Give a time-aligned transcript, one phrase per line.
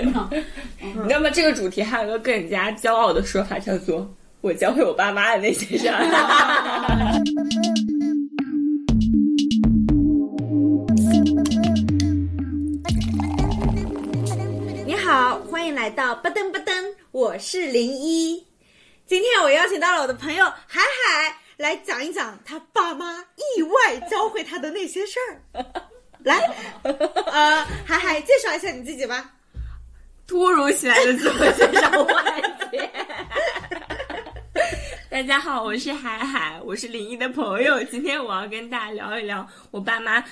[1.08, 4.08] 那么这个主题还有个更加骄傲的说法，叫做
[4.40, 6.00] “我教会我爸妈的那些事儿”。
[14.86, 16.72] 你好，欢迎来到吧噔吧噔，
[17.10, 18.46] 我是零一。
[19.06, 23.24] 今天我邀请到了我的朋友海海来讲一讲他爸妈
[23.56, 25.64] 意外教会他的那些事儿。
[26.22, 26.38] 来，
[26.82, 29.32] 呃，海海介绍一下你自己吧。
[30.30, 32.24] 突如其来的自我介绍环
[32.70, 32.88] 节。
[35.10, 37.82] 大家好，我是海海，我是林一的朋友。
[37.90, 40.22] 今天我要跟大家聊一聊我爸妈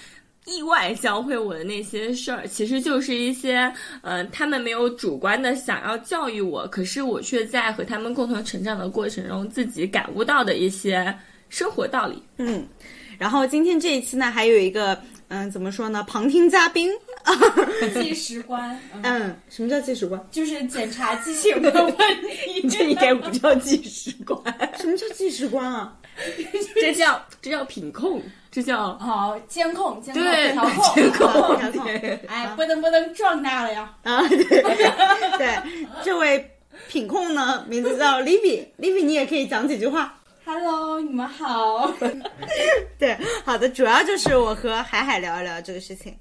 [0.45, 3.57] 意外教会我的那些事儿，其实就是一些，
[4.03, 11.13] 嗯、呃，他们没有主观的想要教育我，可是我却在和他们共同成长的过程中，自己感悟到的一些
[11.49, 12.23] 生活道理。
[12.37, 12.65] 嗯，
[13.19, 14.97] 然后今天这一期呢，还有一个，
[15.29, 16.03] 嗯，怎么说呢？
[16.05, 16.91] 旁听嘉宾。
[17.95, 20.21] 计时官，嗯，什么叫计时官？
[20.31, 22.67] 就是检查机型的问题。
[22.69, 24.43] 这应该不叫计时官，
[24.79, 25.95] 什么叫计时官啊？
[26.81, 28.21] 这叫这叫品控，
[28.51, 31.85] 这叫哦监控，监控对调控，监控调控
[32.27, 33.95] 哎，不能不能壮大了呀！
[34.03, 40.18] 啊，对 对对，这位品控呢，名字叫 Livy，Livy 你也可以讲几句话。
[40.51, 41.95] Hello，你们好。
[42.99, 46.17] 对，好的，主要就是我和海海聊一聊这个事情，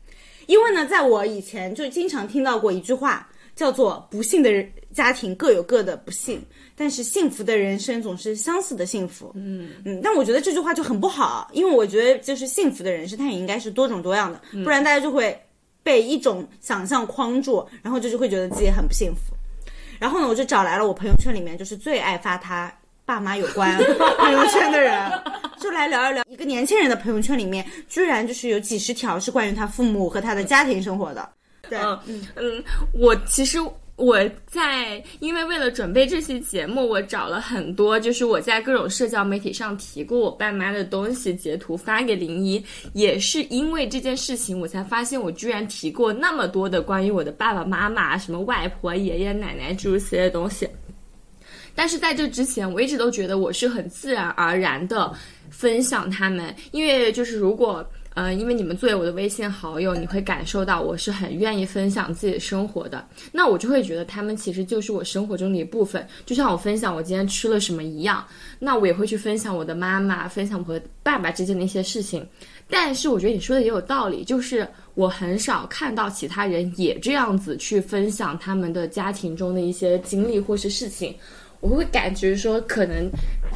[0.47, 9.31] 因为呢，在我以前就经常听到过一句话，叫做“不幸的人家庭各有各的不幸，但是幸福的人生总是相似的幸福”。
[9.39, 15.41] 嗯嗯，但我觉得这句话就很不好，因为我觉得就是幸福的人生，它也应该是多种多样的，不然大家就会
[15.83, 19.33] 被一种想象框住，然后就就会觉得自己很不幸福。
[19.97, 22.71] 然后呢，我就找来了我朋友圈里面就是最爱发他
[23.07, 23.73] 爸妈有关
[24.19, 25.09] 朋友圈的人，
[25.61, 31.29] 就来聊一聊一个年轻人的朋友圈里面，居然就是有几十条是关于他父母和他的家庭生活的。
[31.69, 33.59] 对，嗯嗯，我其实
[33.95, 42.61] 我在因为为了准备这期节目，我找了很多，就是我在各种社交媒体上提过我爸妈的东西，截图发给林一，
[42.91, 50.67] 也是因为这件事情，我才发现我居然提过那么多的关于我的爸爸妈妈、什么外婆、爷爷奶奶诸如此类的东西。
[51.77, 55.13] 但是在这之前，我一直都觉得我是很自然而然的
[55.51, 57.87] 分享他们，因为就是如果。
[58.17, 63.07] 呃，因为你们作为我的微信好友，你会感受到我是很愿意分享自己的生活的。
[63.31, 68.25] 那我就会觉得他们其实就是我生活中的一部分，就像我分享我今天吃了什么一样。
[68.57, 72.27] 那我也会去分享我的妈妈，分享我和爸爸之间的一些事情。
[72.67, 81.15] 但是我觉得你说的也有道理，就是我很少看到其他人也这样子去分享他们的家庭中的一些经历或是事情。
[81.59, 83.09] 我会感觉说，可能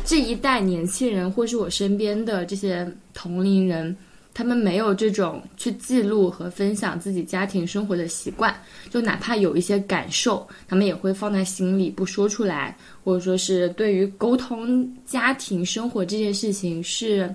[0.04, 3.96] 这一代年轻人，或是我身边的这些同龄人。
[4.34, 8.56] 他们没有这种去记录和分享自己家庭生活的习惯，
[8.90, 17.30] 就哪怕有一些感受，他们也会放在心里不说出来，或者说是对于沟通家庭生活这件事情是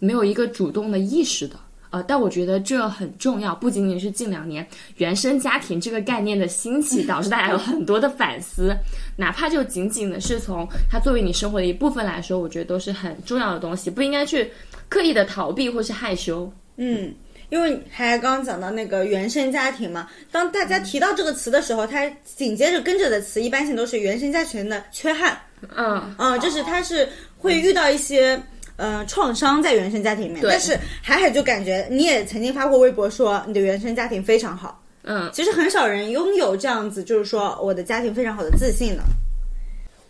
[0.00, 1.54] 没有一个主动的意识的。
[1.90, 4.64] 呃，但我觉得这很重要，不仅仅是近两年
[4.96, 8.76] 原生家庭这个概念的兴起，导致大家有很多的反思，
[9.20, 14.50] 哪怕就仅仅的是从它作为你生活的一部分来说，我觉得都是很重要的东西，不应该去。
[14.88, 17.14] 刻意的逃避或是害羞，嗯，
[17.48, 25.38] 因为还刚刚讲到那个原生家庭嘛，当大家提到这个词的时候，它紧接着跟着的词一般性都是原生家庭的缺憾，
[25.76, 26.12] 嗯。
[26.18, 27.08] 嗯，就是他是
[27.38, 28.36] 会遇到一些
[28.74, 39.02] 呃创伤在原生家庭里面，但是海海就感觉你也曾经发过微博说你的原生家庭非常好，嗯，其实很少人拥有这样子，就是说我的家庭非常好的自信的，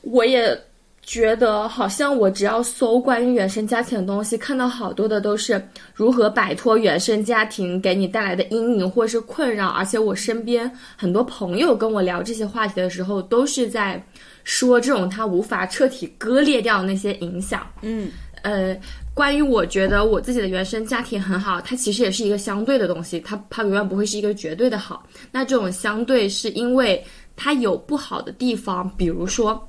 [0.02, 0.56] 我也。
[1.02, 5.60] 觉得好像我只要搜关于原生家庭的东西，看到好多的都是
[5.92, 14.00] 如何摆脱原生家庭给你带来的阴影或是困扰，而且我身边很多朋友跟我聊这些话题的时候，都是在
[14.44, 17.66] 说这种他无法彻底割裂掉那些影响。
[17.80, 18.10] 嗯，
[18.42, 18.76] 呃，
[19.14, 25.06] 关于我觉得我自己的原生家庭很好，它其实也是一个相对的东西，它它永远不会是一个绝对的好。
[25.30, 27.04] 那这种相对是因为
[27.36, 29.66] 它有不好的地方，比如说。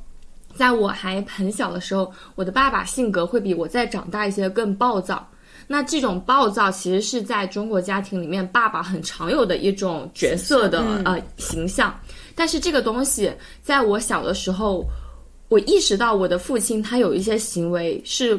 [0.54, 5.26] 在我还很小的时候，我的爸爸性格会比我再长大一些更暴躁。
[5.66, 11.98] 那这种暴躁其实是在中国家庭里面爸爸很常有的一种角色的、嗯、呃形象。
[12.36, 13.32] 但是这个东西
[13.62, 14.86] 在我小的时候，
[15.48, 18.38] 我意识到我的父亲他有一些行为是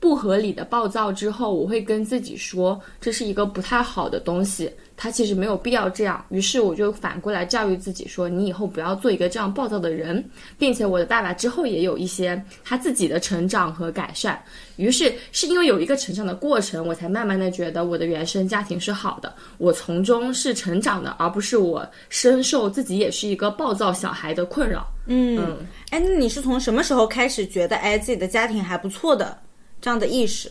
[0.00, 6.24] 不合理的暴躁之后，我会跟自己说这是一个不太好的东西，他其实没有必要这样。
[6.30, 10.24] 于是我就反过来教育自己说，你以后不要做一个这样暴躁的人，
[10.58, 14.42] 并且我的爸爸之后也有一些他自己的成长和改善。
[14.76, 24.86] 于是是因为有一个成长的过程，我才慢慢的觉得我的原生家庭是好的，我从中是成长的，而不是我深受自己也是一个暴躁小孩的困扰。
[25.04, 25.58] 嗯，
[25.90, 29.36] 哎，那你是从什么时候开始觉得哎自己的家庭还不错的
[29.80, 30.50] 这样的意识？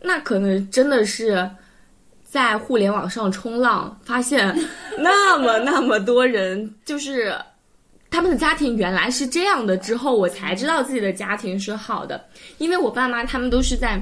[0.00, 1.50] 那可能真的是
[2.24, 4.56] 在互联网上冲浪，发现
[4.98, 7.34] 那么那么多人，就是
[8.10, 12.24] 他们的家庭原来是这样的之后，我才知道自己的家庭是好的。
[12.58, 14.00] 因为我爸妈他们都是在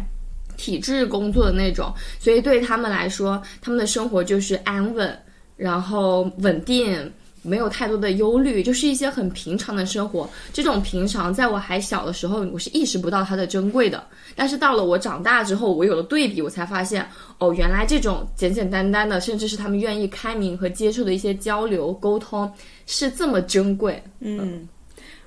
[0.57, 5.19] 体制工作的那种，所以对他们来说，他们的生活就是安稳，
[5.57, 7.13] 然后稳定。
[7.47, 10.29] 没有太多的忧虑，就是一些很平常的生活。
[10.53, 14.05] 这种平常，在我还小的时候，我是意识不到它的珍贵的。
[14.35, 17.09] 但是到了我长大之后，我有了对比，我才发现，
[17.39, 22.51] 哦，原来这种简简单单的，甚至是他们愿意开明和接受的一些交流沟通，
[22.87, 24.03] 是这么珍贵。
[24.21, 24.69] 嗯，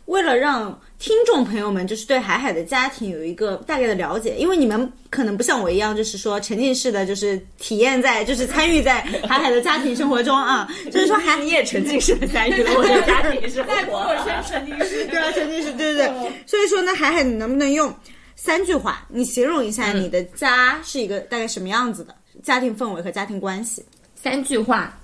[0.09, 16.31] 为了让听众朋友们就是对海海的家庭有一个大概的了解，因为你们可能不像我一样，就是说沉浸式的就是体验在，就是参与在海海的家庭生活中啊， 就是说海你也沉浸式的参与了我的家庭生活，在过深沉浸式，对啊，沉浸式，对 对对。
[16.47, 17.93] 所以说呢，海海，你能不能用
[18.35, 23.85] 三句话，你形容一下你的家是一个大概什么样子的家庭氛围和家庭关系？
[24.15, 24.97] 三句话，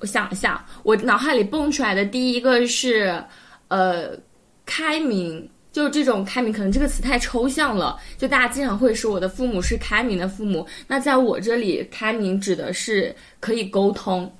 [0.00, 3.24] 我想一下，我脑海里蹦出来的第一个是，
[3.72, 4.16] 呃。
[4.64, 7.98] 开明就是这种开明，可能这个词太抽象了。
[8.16, 14.32] 就大家经常会说我的父母是开明的父母，那在我这里，开明指的是可以沟通。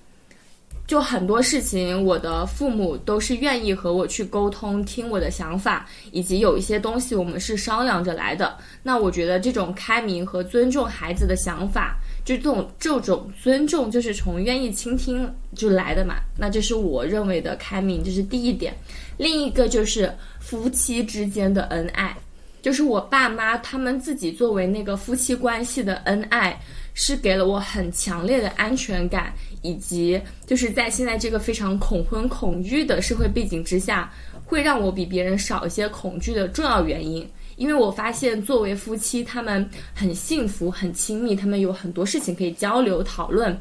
[0.87, 8.56] 就很多事情，我的父母都是愿意和我去沟通，听我的想法，以及有一些东西我们是商量着来的。
[8.82, 16.17] 那我觉得这种开明和尊重孩子的想法，就这种这种尊重，就是从愿意倾听就来的嘛。
[16.39, 18.75] 那这是我认为的开明，这是第一点。
[19.19, 22.17] 另一个就是夫妻之间的恩爱，
[22.63, 26.59] 就是我爸妈他们自己作为那个夫妻关系的恩爱，
[26.95, 29.33] 是给了我很强烈的安全感，
[29.63, 34.13] 以及就是在现在这个非常恐婚恐育的社会背景之下，
[34.45, 37.29] 会让我比别人少一些恐惧的重要原因。
[37.57, 43.57] 因为我发现作为夫妻，他们很幸福、很亲密，他们有很多事情可以交流讨论。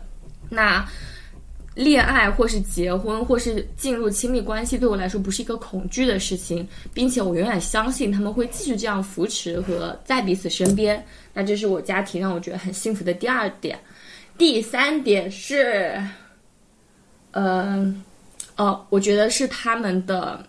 [0.49, 0.85] 那。
[1.73, 11.01] 恋爱或是结婚或是进入亲密关系，对我来说不是一个恐惧的事情，并且我永远相信他们会继续这样扶持和在彼此身边。
[11.33, 13.79] 那这是我家庭让我觉得很幸福的第二点。
[14.37, 15.97] 第三点是，
[17.31, 18.03] 嗯，
[18.57, 20.45] 哦，我觉得是他们的，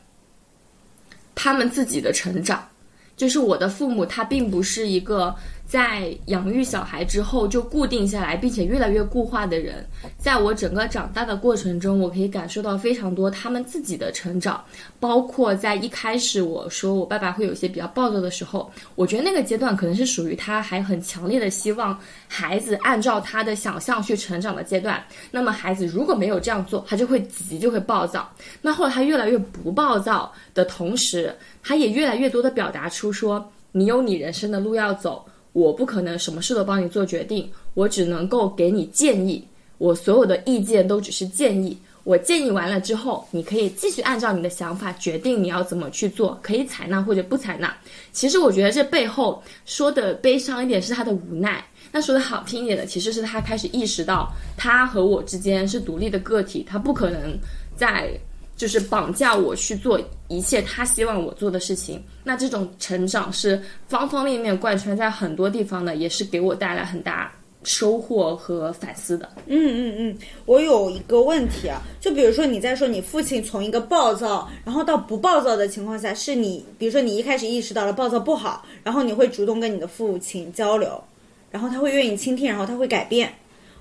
[1.36, 2.68] 他们自己的成长，
[3.16, 5.34] 就是我的父母，他并不是一个。
[5.64, 9.82] 在养育小孩之后就固定下来，并且越来越固化的人，
[10.18, 14.62] 在我整个长大的过程中，我可以感受到非常多他们自己的成长。
[15.00, 21.98] 包括在一开始我说我爸爸会有些比较暴躁的时候，我觉得那个阶段可能是属于他还很强烈的希望
[22.28, 25.02] 孩子按照他的想象去成长的阶段。
[25.30, 28.30] 那么孩子如果没有这样做，他就会急，就会暴躁。
[28.60, 35.24] 那后来他越来越不暴躁的同时，他也越来越多的表达出说你有你人生的路要走。
[35.52, 39.46] 我不可能什么事都帮你做决定，我只能够给你建议。
[39.76, 41.76] 我所有的意见都只是建议。
[42.04, 47.76] 我建议完了之后，你可以继续按照你的想法决定你要怎么去做，可以采纳或者不采纳。
[48.12, 51.62] 其实我觉得这背后说的悲伤一点是他的无奈，
[51.92, 57.38] 那说的好听一点的其实是他开始意识到他和我之间是独立的个体，他不可能
[57.76, 58.18] 在。
[58.62, 67.32] 就是绑架我去做一切他希望我做的事情，那这种成长是方方面面贯穿在很多地方的，也是给我带来很大
[67.64, 69.28] 收获和反思的。
[69.48, 81.02] 嗯嗯嗯，我有一个问题啊，就比如说你在说你父亲从一个暴躁，然后到不暴躁的情况下，是你比如说你一开始意识到了暴躁不好，然后你会主动跟你的父亲交流，
[81.50, 83.34] 然后他会愿意倾听，然后他会改变。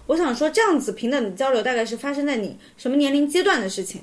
[0.08, 4.02] 我想说这样子平等的交流大概是发生在你什么年龄阶段的事情？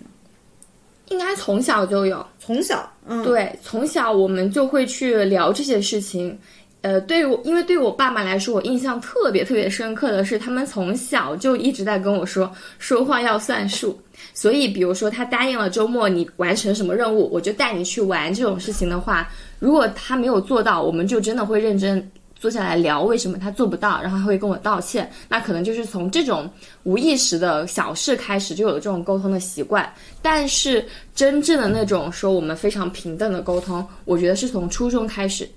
[1.10, 6.38] 应该从小就有，从小，嗯，对，从小我们就会去聊这些事情。
[6.80, 13.98] 呃，对我，因为对我爸妈来说，我印象特别特别深刻的是，他们从小就一直在跟我说，说话要算数。
[14.32, 22.10] 所以，比如说他答应了周末你完成什么任务，我就带你去玩这种事情的话，如果他没有做到，我们就真的会认真。
[22.40, 25.10] 坐下来聊为什么他做不到，然后他会跟我道歉。
[25.28, 26.48] 那可能就是从这种
[26.84, 29.92] 无意识的小事开始，就有了这种沟通的习惯。
[30.22, 35.48] 但是真正的那种说我们非常平等的沟通，我觉得是从初中开始。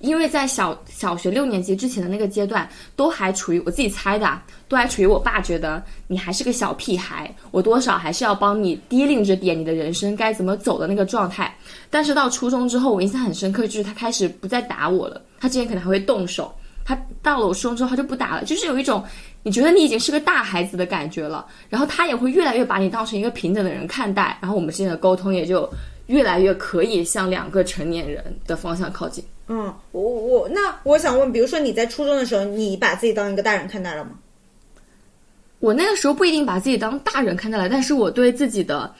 [0.00, 2.66] 因为在小小学六年级之前的那个阶段，
[2.96, 11.54] 都还处于我自己猜的，都还处于我爸觉得你还是个小屁孩，我多少还是要帮你低令着点你的人生该怎么走的那个状态。
[11.90, 16.54] 但是到初中之后，我印象很深刻，就是他开始不再打我了，他之前可能还会动手，
[16.84, 19.02] 他到了我初中之后他就不打了，就是有一种
[19.42, 25.68] 你觉得你已经是个大孩子的感觉了，然后他也会越来越把你当成一个平等的人看待，然后我们之间的沟通也就
[26.06, 29.24] 越来越可以向两个成年人的方向靠近。
[29.48, 34.10] 嗯，我我那我想问，比如说你在初中的时候，你把自己当一个大人看待了吗？
[35.58, 38.94] 我那个时候不一定把自己当大人看待了，但是我对自己的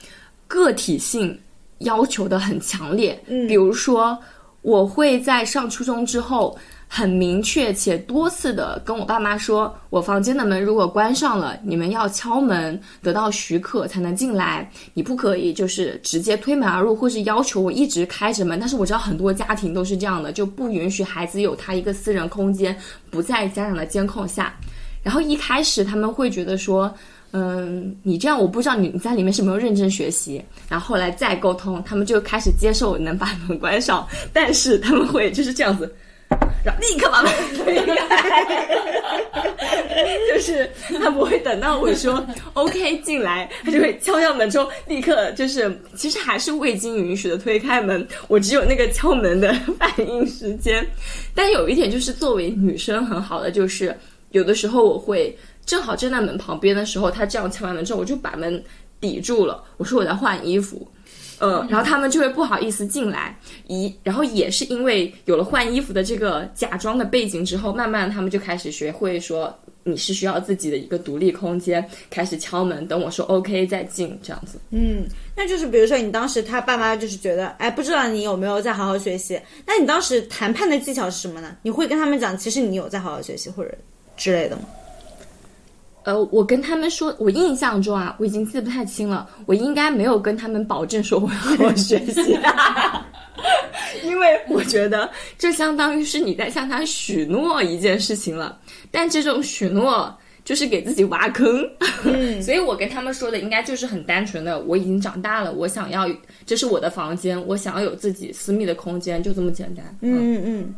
[0.46, 1.38] 个体性
[1.78, 3.18] 要求的很强烈。
[3.28, 4.18] 嗯，比如说，
[4.62, 14.70] 我会在上初中之后，很明确且多次的跟我爸妈说，我房间的门如果关上了，你们要敲门，得到许可才能进来。
[14.92, 18.58] 你不可以就是直接推门而入，或是要求我一直开着门。
[18.58, 22.76] 但是我知道很多家庭都是这样的，就不允许孩子有他一个私人空间，
[23.10, 24.54] 不在家长的监控下。
[25.02, 26.92] 然后一开始他们会觉得说，
[27.32, 30.42] 嗯，你这样我不知道你你在里面是没有认真学习。
[30.68, 35.92] 然后后来再沟通，他们就开始接受能把门关上，但是他们会就是这样子，
[36.64, 38.44] 然后立刻把门推开，
[40.32, 40.68] 就是
[40.98, 50.84] 他不会等到我说 OK 进来，他就会敲敲门之后立刻就是其实还是未经允许的推开门，我只有那个敲门的 反应时间。
[51.34, 53.96] 但有一点就是作为女生很好的就是。
[54.30, 58.62] 有的时候我会正好站在门旁边的时候，他这样敲完门之后，我就把门
[59.00, 59.62] 抵住了。
[59.76, 60.86] 我说我在换衣服，
[61.38, 63.38] 嗯，然后他们就会不好意思进来。
[63.66, 74.58] 一，然后也是因为有了换衣服的这个假装的背景之后，慢慢他们就开始学会说你是需要自己的一个独立空间，开始敲门，等我说 OK 再进这样子。
[74.70, 79.40] 嗯，那就是比如说你当时他爸妈就是觉得，哎，不知道你有没有在好好学习？
[79.66, 81.56] 那你当时谈判的技巧是什么呢？
[81.62, 83.74] 你会跟他们讲，其实你有在好好学习，或者？
[84.20, 84.62] 之类的吗？
[86.04, 89.28] 呃，我跟他们说，我印象中啊，我已经记不太清了。
[89.46, 92.38] 我应该没有跟他们保证说我要好好学习，
[94.04, 98.58] 因为我觉得这相当于是你在向他许诺一件事情了。
[98.90, 101.62] 但这种许诺就是给自己挖坑，
[102.42, 106.08] 所以我跟他们说的应该就是很单纯的，我已经长大了，我想要
[106.46, 109.84] 这是我的房间，我想要有自己私密的空间，就这么简单。
[110.00, 110.74] 嗯嗯嗯，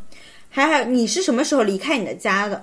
[0.51, 2.63] 还还，你是什么时候离开你的家的？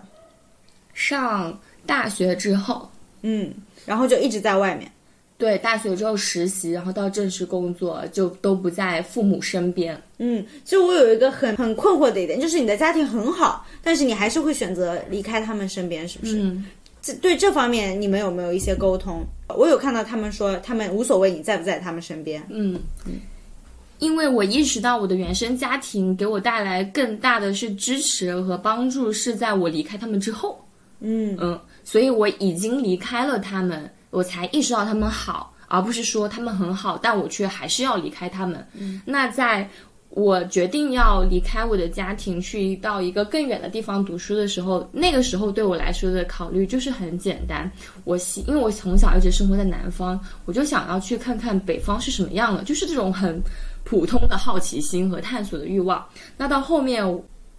[0.99, 2.89] 上大学之后，
[3.21, 3.49] 嗯，
[3.85, 4.91] 然后就一直在外面。
[5.37, 9.97] 对，大学之后实习，然后到正式工作，就都不在父母身边。
[10.17, 16.41] 嗯，其实我有一个很很困惑的一点，就是你的家庭很好，但是你还是会选择离开他们身边，是不是？
[16.41, 16.65] 嗯，
[17.01, 19.23] 这对这方面你们有没有一些沟通？
[19.47, 22.45] 我有看到他们说，他们无所谓你在不在他们身边。
[22.49, 23.13] 嗯嗯，
[23.99, 30.61] 因为我意识到我的原生家庭给我带来更大的是支持和帮助，是在我离开他们之后。
[31.01, 38.65] 嗯嗯，所以我已经离开了他们，我才意识到他们好，而不是说他们很好，但我却还是要离开他们。
[38.73, 39.69] 嗯，那在
[40.09, 47.71] 我决定要离开我的家庭，去到一个更远的地方读书的时候，那个时候对我来说的考虑就是很简单，
[48.03, 53.41] 我希因为我从小一直生活在南方，我就想要去看看北方是什么样的，就是这种很
[53.83, 56.03] 普通的好奇心和探索的欲望。
[56.35, 57.05] 那到后面。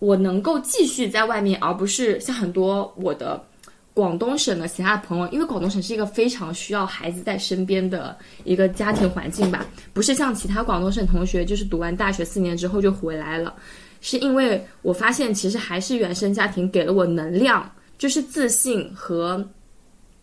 [0.01, 3.41] 我能够继续在外面，而不是像很多我的
[3.93, 13.55] 广东省的其他的朋友，因为广东省是一个非常需要孩子在身边的一个家庭环境吧，不是像其他广东省同学，就是读完大学四年之后就回来了，
[14.01, 19.47] 是因为我发现其实还是原生家庭给了我能量，就是自信和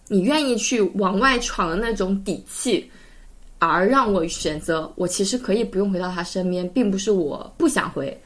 [0.07, 2.89] 你愿意去往外闯的那种底气，
[3.59, 8.17] 而让我选择我其实可以不用回到他身边，并不是我不想回。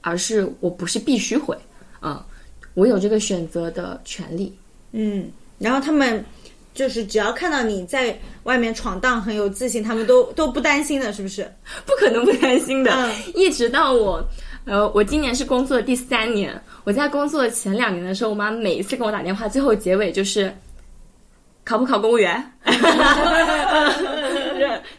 [0.00, 1.56] 而是我不是必须回，
[2.02, 2.22] 嗯，
[2.74, 4.56] 我有这个选择的权利，
[4.92, 6.24] 嗯，然后他们
[6.74, 11.50] 就是只要看到你在外面闯荡很有自信，他们都都不担心的，是不是？
[11.84, 14.24] 不可能不担心的，一直到我，
[14.64, 20.54] 呃，我今年是工作的第三年，我在工作的前两年的时候，我妈每一次跟我打电话，最后结尾就是
[21.64, 22.52] 考不考公务员。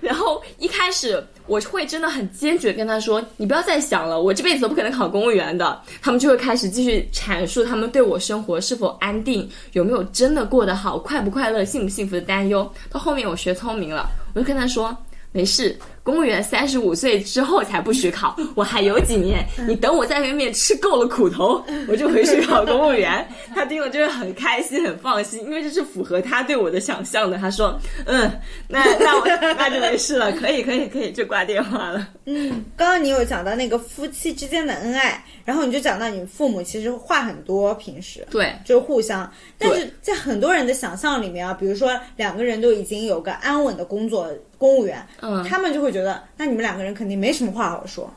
[0.02, 12.72] 然后一开始我会真的很坚决跟他说：“你不要再想了，我这辈子都不可能考公务员的。”他们就会开始继续阐述他们对我生活是否安定、有没有真的过得好、快不快乐、幸不幸福的担忧。
[12.92, 14.96] 到后面我学聪明了，我就跟他说
[15.34, 19.46] ：“没事，公务员三十五岁之后才不许考， 我还有几年。
[19.68, 23.28] 你等我在外面吃够了苦头，我就回去考公务员。
[23.54, 27.38] 他听了就是很开心、很放心，因为这是符合他对我的想象的。
[27.38, 28.32] 他说：“嗯，
[28.68, 29.26] 那那我
[29.58, 44.28] 那就没事了，可以可以可以，就挂电话了。”嗯，刚刚你有讲到那个夫妻之间的恩爱，然后你就讲到你父母其实话很多，平时对，就是互相，但是在很多人的想象里面啊，比如说两个人都已经有个安稳的工作，
[44.58, 48.12] 公务员，嗯他们就会觉得，那你们两个人肯定没什么话好说。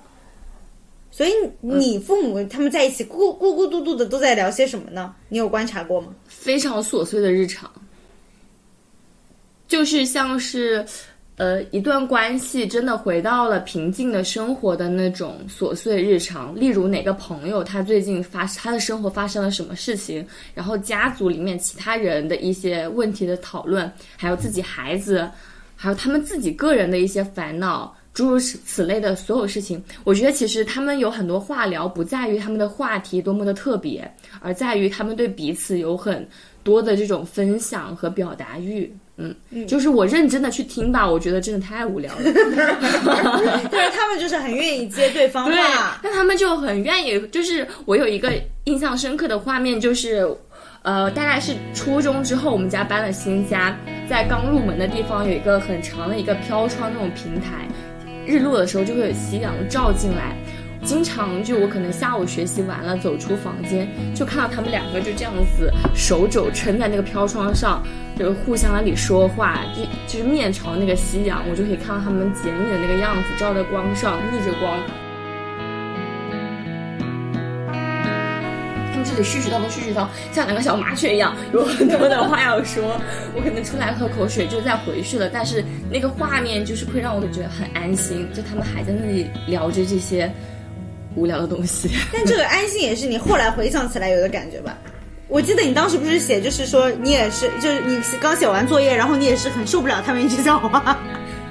[1.11, 5.15] 所以你父母他们在一起咕咕咕嘟嘟的都在聊些什么呢？
[5.29, 6.09] 你有观察过吗？
[6.27, 7.71] 非常琐碎的日常，
[9.69, 10.83] 就是像是，
[11.37, 16.59] 呃，一段关系真的回到了平静的生活的那种琐碎日常。
[16.59, 25.29] 例如哪个朋友他最近发他的生活发生了什么事情，然后家族里面其他人的一些问题的讨论，还有自己孩子，
[25.83, 27.93] 还有他们自己个人的一些烦恼。
[28.15, 34.09] 诸如此此类的所有事情，我觉得其实他们有很多话聊，不在于他们的话题多么的特别，
[34.41, 36.29] 而在于他们对彼此有很
[36.63, 38.95] 多的这种分享和表达欲。
[39.17, 39.35] 嗯，
[39.67, 42.23] 就是我认真的去听吧，我觉得真的太无聊了。
[43.71, 47.19] 但是他们就是很愿意接对方话，，那他们就很愿意。
[47.29, 48.31] 就是我有一个
[48.65, 50.29] 印象深刻的画面，就是，
[50.83, 53.77] 呃，大概是初中之后，我们家搬了新家，
[54.09, 57.69] 在刚入门的地方有一个很长的一个飘窗那种平台，
[58.27, 60.37] 日落的时候就会有夕阳照进来。
[60.85, 67.81] 经常就我可能下午学习完了，走出房间，就看到他们两个就这样子手肘撑在那个飘窗上，
[68.19, 74.77] 就互相那里说话，就就是面朝那个夕阳，我就可以看到他们剪影的那个样子，照在光上，逆着光。
[79.03, 83.01] 他们这里絮絮叨叨，絮絮叨，像两个小麻雀一样，有很多的话要说。
[83.35, 90.33] 我可能出来喝口水就再回去了，但是那个画面就是会让我觉得很安心，就他们还在那里聊着这些
[91.17, 91.91] 无聊的东西。
[92.13, 94.79] 但这个安心也是你后来回想起来有的感觉吧？
[95.27, 100.97] 我记得你当时不是写，就是说你也是，就是你刚写完作业，然后你也是很受不了他们一直讲话。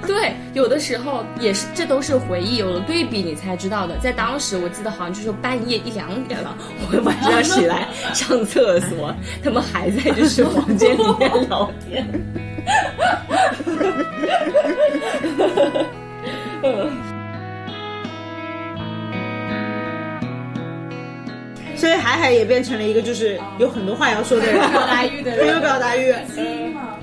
[0.06, 3.96] 对，有的时候也是，这都是回忆，有了对比你才知道的。
[3.98, 6.56] 在当时，我记得好像就是半夜一两点了，
[6.90, 12.06] 我晚上起来上厕所，他们还在就是房间里面聊天。
[21.82, 26.14] 所以海海也变成了一个就是有很多话要说的人， 表达欲的很有，表达欲，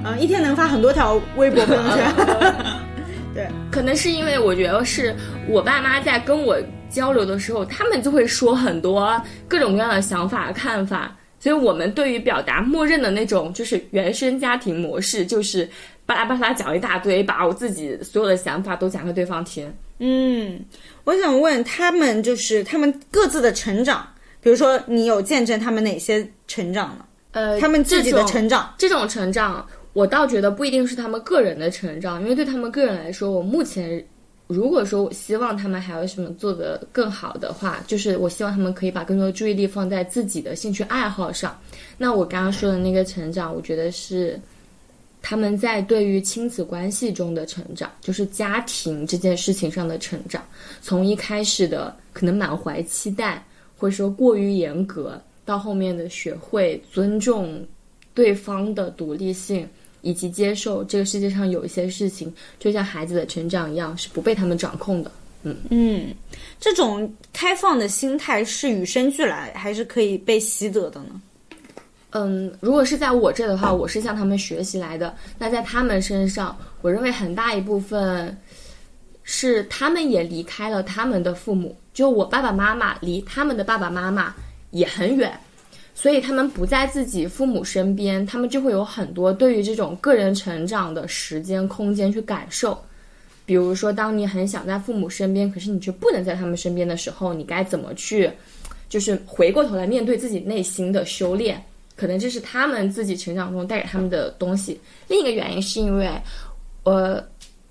[0.06, 2.14] 嗯，一天能发很多条微博朋友圈。
[3.36, 5.14] 对，可能是因为我觉得是
[5.50, 6.58] 我爸妈在跟我
[6.90, 15.70] 交流的时候，他们就会说很多各种各样的想法、看法，所以我们对于表达默认的那种就是原生家庭模式，就是
[16.06, 19.70] 巴拉巴拉讲一大堆，把我自己所有的想法都讲给对方听。
[20.00, 20.58] 嗯，
[21.04, 24.08] 我想问他们，就是他们各自的成长，
[24.42, 27.06] 比如说你有见证他们哪些成长呢？
[27.32, 34.04] 呃，他们自己的成长，这种成长，我倒觉得不一定是他们个人的成长，因为对他们个人来说，我目前
[34.48, 41.56] 如果说我希望他们还有什么做得更好的话，就是我希望他们可以把更多的注意力放在自己的兴趣爱好上。
[41.98, 44.40] 那我刚刚说的那个成长，我觉得是
[45.22, 50.44] 他们在对于亲子关系中的成长，就是家庭这件事情上的成长，
[50.82, 53.46] 从一开始的可能满怀期待，
[53.80, 57.66] 或者说过于严格，到后面的学会尊重
[58.14, 59.66] 对方的独立性，
[60.02, 65.10] 以及接受这个世界上有一些事情，就像孩子的成长一样，是不被他们掌控的。
[65.70, 66.14] 嗯，
[66.60, 71.22] 这种开放的心态是与生俱来，还是可以被习得的呢？
[72.12, 75.16] 嗯，如果是在我这的话，我是向他们学习来的。
[75.38, 78.38] 那在他们身上，我认为很大一部分
[79.24, 84.34] 是他们也离开了他们的父母，就我爸爸妈妈离他们的爸爸妈妈
[84.72, 85.38] 也很远，
[85.94, 92.82] 所以他们不在自己父母身边，他们就会有很多对于这种个人成长的时间、空间去感受。
[93.46, 98.32] 比如说，当你很想在父母身边，可是你却不能在他们身边的时候，你该怎么去，
[98.88, 101.62] 就是回过头来面对自己内心的修炼？
[101.98, 104.80] 可能这是他们自己成长中带给他们的东西。
[105.10, 106.10] 另一个原因是因为，
[106.84, 107.22] 呃，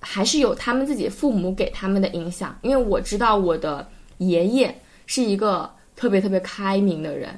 [0.00, 2.54] 还是有他们自己父母给他们的影响。
[2.60, 3.88] 因为我知道我的
[4.18, 4.74] 爷爷
[5.06, 7.30] 是一个特别特别开明的人，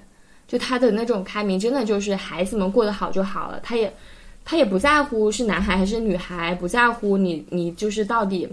[0.47, 3.93] 就他的那种开明，真的就是孩子们过得好就好了，他也
[4.45, 8.49] 他也不在乎是男孩还是女孩，不在乎你你就是到底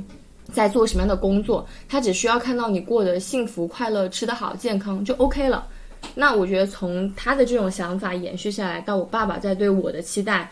[0.54, 5.68] 在做什么样的工作，他只需要看到你过得幸福、快乐、吃得好、健康就 OK 了。
[6.13, 10.50] 那我觉得从他的这种想法延续下来，到我爸爸在对我的期待，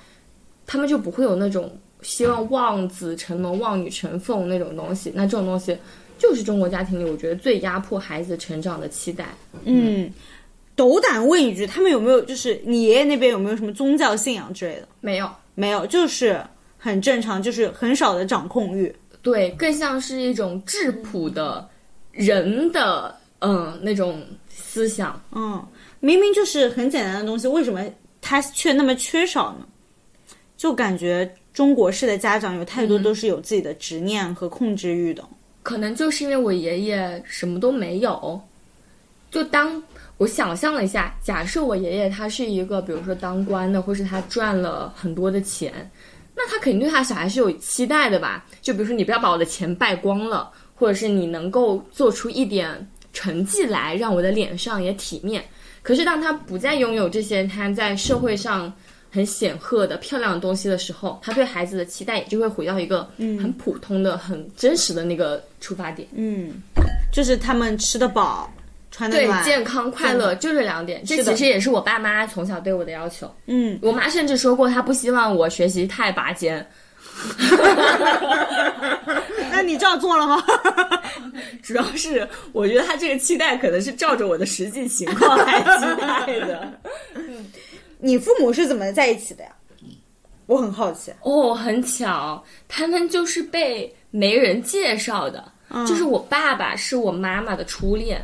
[0.65, 5.11] 他们就不会有那种希望望子成龙、望女成凤那种东西。
[5.15, 5.77] 那这种东西
[6.17, 9.25] 就是中国家庭里我觉得最压迫孩子成长的期待。
[9.63, 10.11] 嗯，
[10.75, 14.87] 斗胆问一句，他们有没有就是你爷爷那边有没有什么宗教信仰之类的？
[15.01, 16.41] 没有，没有，就是
[16.77, 18.93] 很正常，就是很少的掌控欲。
[19.21, 21.67] 对，更像是一种质朴的
[22.11, 25.21] 人的嗯那种思想。
[25.31, 25.65] 嗯，
[25.99, 27.83] 明明就是很简单的东西，为什么
[28.21, 29.65] 他却那么缺少呢？
[30.55, 35.23] 就感觉中国式的家长有太多都是有自己的执念和控制欲的。
[35.65, 38.39] 可能就是因为我爷爷什么都没有，
[39.31, 39.81] 就当
[40.17, 45.89] 我想象了一下，假设我爷爷他是一个，比如说当官的，或是他赚了很多的钱，
[46.35, 48.45] 那他肯定对他小孩是有期待的吧？
[48.61, 55.43] 就比如说你不要把我的钱败光了，或者是你能够做出一点成绩来，让我的脸上也体面。
[55.81, 58.71] 可是当他不再拥有这些他在社会上
[59.15, 66.05] 很显赫的漂亮的东西的时候，他对孩子的期待也就会回到一个很普通的、很真实的那个出发点。
[66.13, 66.51] 嗯，
[67.13, 68.51] 就是他们吃得饱，
[68.91, 73.33] 穿得对，暖，健康快乐就这两点，这其实也是我爸妈从小对我的要求。
[73.45, 76.67] 嗯，我妈甚至说过，她不希望我学习太拔尖，
[79.49, 80.43] 那你照做了吗？
[81.63, 86.73] 主要是我觉得他这个期待可能是照着我的实际情况来期待的。
[88.05, 89.49] 你父母是怎么在一起的呀？
[90.45, 91.11] 我很好奇。
[91.23, 95.51] 哦，很巧，他们就是被媒人介绍的。
[95.87, 98.23] 就是我爸爸是我妈妈的初恋，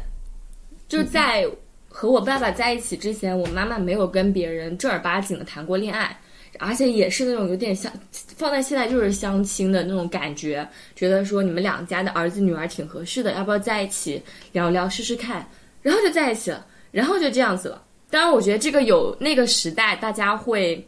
[0.88, 1.50] 就是在
[1.89, 6.15] 和我爸爸在一起之前，我妈妈没有跟别人正儿八经的谈过恋爱，
[6.60, 7.91] 而且也是那种有点像
[8.38, 10.65] 放在现在就是相亲的那种感觉，
[10.96, 15.50] 觉得说你们两家的儿子女儿挺合适的，要不要在一起聊聊试试看？
[15.82, 17.84] 然后就在一起了，然后就这样子了。
[18.12, 20.86] 当然，我觉得这个有那个时代大家会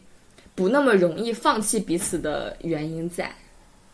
[0.54, 3.28] 不那么容易放弃彼此的原因在。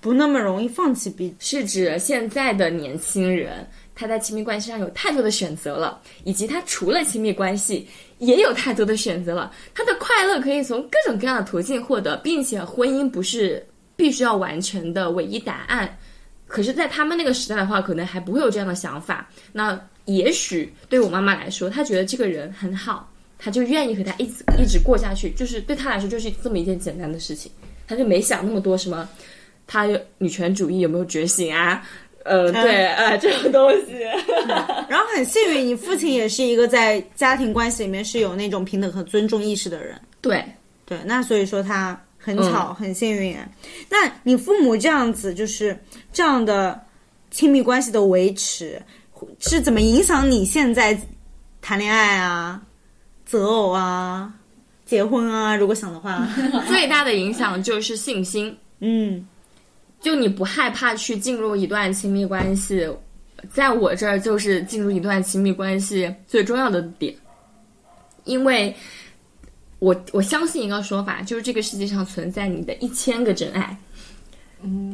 [0.03, 1.59] 不那么容易放弃彼此。
[1.59, 7.87] 是指现在的年轻人，他在亲密关系上有太多的选择了，以及他除了亲密关系
[8.19, 9.53] 也有太多的选择了。
[9.75, 13.63] 他的快乐可以从各种各样的途径获得，并且婚姻不是
[13.95, 15.99] 必须要完成的唯一答案。
[16.47, 19.29] 可是，在他们那个时代的话，可能还不会有这样的想法。
[19.53, 23.10] 那也许对我妈妈来说，她觉得这个人很好，
[23.41, 25.31] 她就愿意和他一直一直过下去。
[25.31, 27.51] 就是对他来说，就是这么一件简单的事情，
[27.89, 29.09] 他就没想那么多什么。
[29.67, 29.87] 他
[30.19, 31.83] 女权主义有没有觉醒啊？
[32.25, 34.03] 呃，对，呃，这种东西。
[34.89, 39.99] 然后很幸运，你父亲也是一个在家庭关系里面是有那种平等和尊重意识的人。
[40.21, 40.45] 对，
[40.85, 43.35] 对，那所以说他很巧，很幸运。
[43.89, 45.79] 那你父母这样子，就是
[46.13, 46.79] 这样的
[47.31, 48.83] 亲密关系的维持，
[49.39, 51.01] 是怎么影响你现在
[51.63, 52.61] 谈恋爱啊、
[53.31, 54.35] 择偶啊、
[54.85, 55.55] 结婚啊？
[55.55, 56.27] 如果想的话，
[56.67, 58.59] 最大的影响就是信心。
[58.81, 59.25] 嗯，
[60.01, 62.91] 就你不害怕去进入一段亲密关系，
[63.53, 67.15] 在我这儿就是进入一段亲密关系最重要的点，
[68.25, 68.75] 因为
[69.79, 73.79] 我我相信一个说法，就是这个世界上存在你的一千个真爱。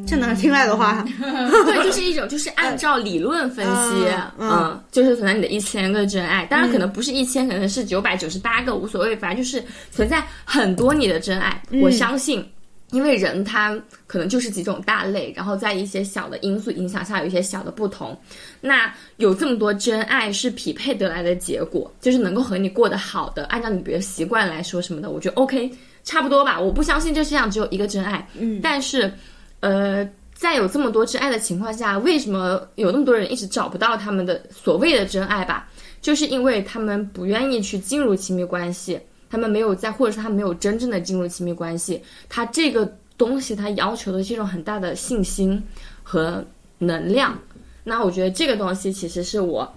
[0.07, 1.05] 这哪听来的话？
[1.19, 4.07] 对，就是一种，就是按照理论分析，
[4.39, 11.61] 嗯嗯，就是存在你的一千个真爱，当然可能不是一千，可能是九百九十八个，无所谓，反正就是存在很多你的真爱。
[11.83, 12.49] 我相信，
[12.93, 13.77] 因为人他
[14.07, 18.17] 可能就是几种大类，然后在一些小的因素影响下，有一些小的不同。
[18.61, 25.69] 那有这么多真爱是匹配得来的结果，就是能够和你过得好的，按照你别的习惯来说什么的，我觉得 OK，
[26.05, 26.61] 差不多吧。
[26.61, 29.13] 我不相信这世界上只有一个真爱，嗯，但是。
[29.61, 35.69] 呃，在有这么多真爱的情况下，为什么有那么多人一直找不到他们的所谓的真爱吧？
[36.01, 42.01] 就是因为他们不愿意去进入亲密关系，他们没有在，或者是他没有真正的进入亲密关系。
[42.29, 45.61] 他这个东西，他要求的是一种很大的信心
[46.03, 46.45] 和
[46.79, 47.37] 能量。
[47.83, 49.73] 那我觉得这个东西其实是我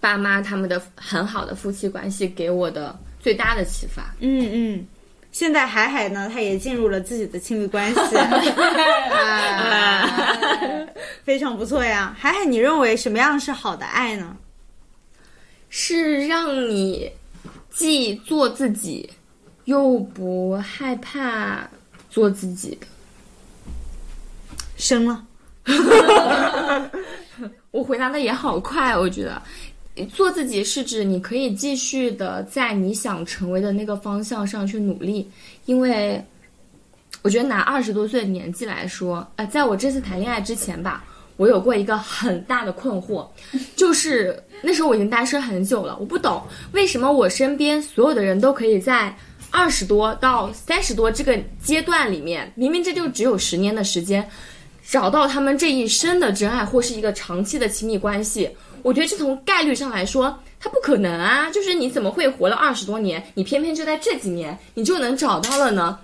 [0.00, 4.14] 爸妈他们的很好的夫妻关系给我的最大的启发。
[4.20, 4.86] 嗯嗯。
[5.38, 10.10] 现在海海呢，他也进入了自己的亲密关系， 啊，
[11.22, 12.12] 非常不错呀。
[12.18, 14.36] 海海，你认为什么样是好的爱呢？
[15.68, 17.12] 是让你
[17.70, 19.08] 既做自己，
[19.66, 21.70] 又不害怕
[22.10, 22.84] 做自己的。
[24.76, 25.24] 生了，
[27.70, 29.40] 我回答的也好快，我觉得。
[30.06, 35.28] 做自己是指你可以继续的在你想成为的那个方向上去努力，
[35.66, 36.22] 因为
[37.22, 41.04] 我觉得拿二十多岁的年纪来说，呃，在我这次谈恋爱之前吧，
[41.36, 43.26] 我有过一个很大的困惑，
[43.74, 49.14] 就是那时候我已经单身很久了，我不懂为什么我身边所有的人都可以在
[49.50, 54.28] 二十多到三十多这个阶段里面，明明这就只有十年的时间，
[54.86, 58.50] 找到他们这一生的真爱或是一个长期的亲密关系，
[58.88, 61.50] 我觉得这从概率上来说，它不可能啊！
[61.50, 65.98] 就是你怎么会活了二十多年，你偏偏就在这几年你就能找到了呢？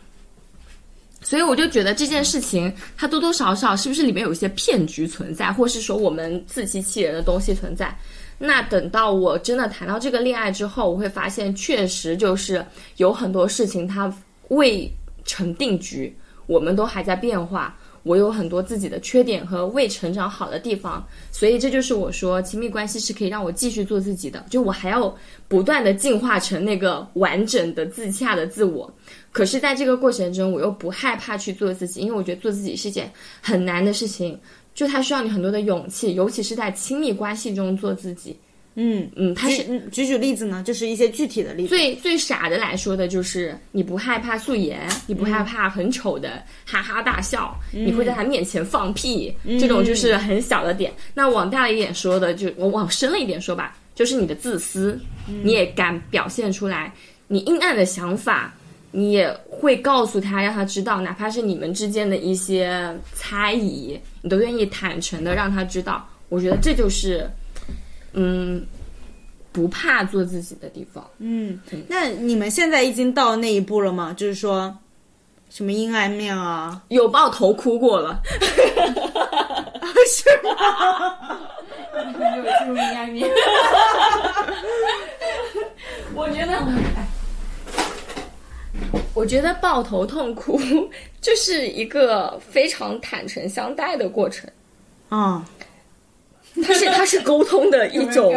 [1.23, 7.97] 所以我就觉得这件事情，它多多少少是不是里面有一些骗局存在，或是说我们自欺欺人的东西存在？
[8.37, 12.63] 那等到我真的谈到这个恋爱之后，我会发现确实就是
[12.99, 14.15] 有很多事情它
[14.49, 14.87] 未
[15.25, 17.75] 成定局，我们都还在变化。
[18.05, 25.13] 我有很多自己的缺点和未成长好的地方，所以这就是我说亲密关系是可以让我继续做自己的，就我还要
[25.49, 28.93] 不断的进化成那个完整的自洽的自我。
[29.33, 34.39] 可是，在这个过程中，我又不害怕去做自己，因为我觉得做自己是件很难的事情，
[34.75, 38.37] 就它需要你很多的勇气，尤其是在亲密关系中做自己。
[38.77, 41.69] 嗯嗯，他是举举举例子呢，就是一些具体的例子。
[41.69, 50.93] 最最傻的来说的就是，你不害怕素颜，你不害怕很丑的哈哈大笑，你会在他面前放屁，这种就是很小的点。
[51.15, 56.93] 那往大了一点说的，就我往深了一点说吧，就是你的自私，你也敢表现出来，
[57.29, 58.53] 你阴暗的想法。
[58.97, 66.09] 你也会告诉他，让他知道，哪怕是你们之间的一些猜疑，你都愿意坦诚的让他知道。
[66.29, 67.29] 我觉得这就是，
[68.15, 68.67] 嗯，
[69.53, 71.09] 不怕做自己的地方。
[71.19, 74.15] 嗯，那你们现在已经到那一步了吗？
[74.17, 74.77] 就是说，
[75.51, 76.83] 什么阴暗面啊？
[76.89, 78.21] 有抱头哭过了，
[80.09, 81.39] 是吗？
[82.07, 83.31] 你没有进入阴暗面。
[86.15, 86.63] 我觉得，
[89.15, 90.61] 我觉得抱头痛哭
[91.21, 94.49] 就是一个非常坦诚相待的过程。
[95.09, 95.45] 啊、
[96.63, 98.33] 它是它是沟通的一种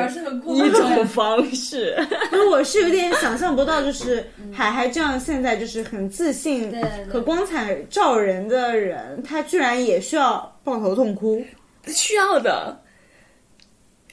[0.48, 1.96] 一种方式。
[2.32, 6.74] 因为我是有点想象不到，就是海海这样现在就是很自信
[7.10, 11.44] 和光彩照人的人，他居然也需要抱头痛哭。
[11.88, 12.82] 需要的。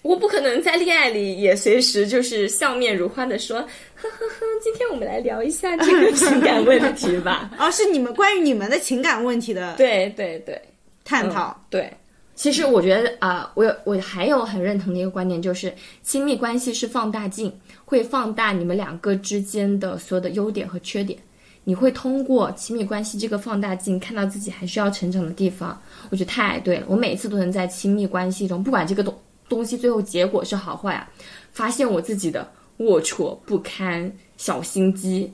[0.03, 7.51] 我不可能在恋爱里也随时就是笑面如花的说，呵呵呵，今天我们来聊一下这个情感问题吧。
[7.59, 10.61] 而、 是你们关于你们的情感问题的对对对，
[11.07, 11.59] 探讨。
[11.71, 11.91] 对，
[12.35, 17.53] 其实我觉得啊、我我还有很认同的一个观点，就是亲密关系是放大镜，
[17.85, 21.19] 会放大你们两个之间的所有的优点和缺点。
[21.67, 25.81] 你会通过亲密关系这个放大镜看到自己还需要成长的地方。
[26.11, 29.17] 我觉得太对了，我每一次都能在亲密关系中，不管这个东
[29.49, 31.09] 东西最后结果是好坏啊，
[31.53, 32.47] 发现我自己的
[32.79, 35.33] 龌龊不堪、小心机。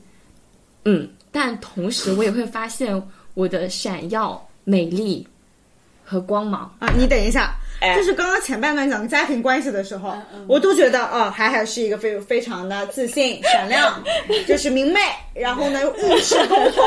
[0.85, 3.03] 嗯，但同时我也会发现
[3.35, 5.27] 我的闪耀、美丽
[6.11, 6.75] 和光芒。
[6.81, 10.13] 啊，你等一下，哎就是刚刚前半段讲家庭关系的时候，
[10.49, 14.03] 我都觉得哦，海海是一个非非常的自信、闪亮，
[14.49, 15.01] 就是明媚，
[15.35, 16.85] 然后呢遇事沟通，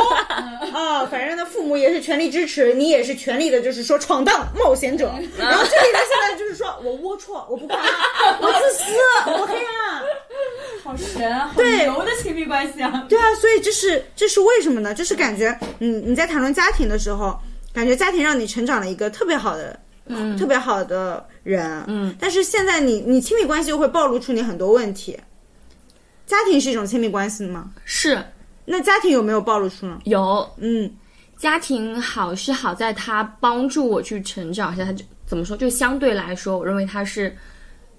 [0.73, 5.13] 啊，反正呢父母也是全力支持，你也是全力的，就是说闯荡冒险者。
[5.37, 7.77] 然后这里呢现在就是说我龌龊，我不夸，
[8.41, 8.83] 我自私，
[9.31, 10.03] 我黑暗。
[10.83, 13.05] 好神啊，好对牛的亲密关系啊！
[13.07, 14.93] 对啊，所以这是这是为什么呢？
[14.93, 17.39] 就是感觉，嗯，你在谈论家庭的时候，
[17.73, 25.19] 感觉家庭让你成长了一个特别好的，嗯，特别好的人，嗯，但是现在你你亲密关系又会暴露出你很多问题。
[26.25, 27.71] 家庭是一种亲密关系吗？
[27.83, 28.23] 是
[28.65, 29.99] 那家庭有没有暴露出呢？
[30.05, 30.89] 有嗯
[31.37, 37.35] 家庭好是好在它帮助我去成长，而且它就怎么说，就相对来说，我认为它是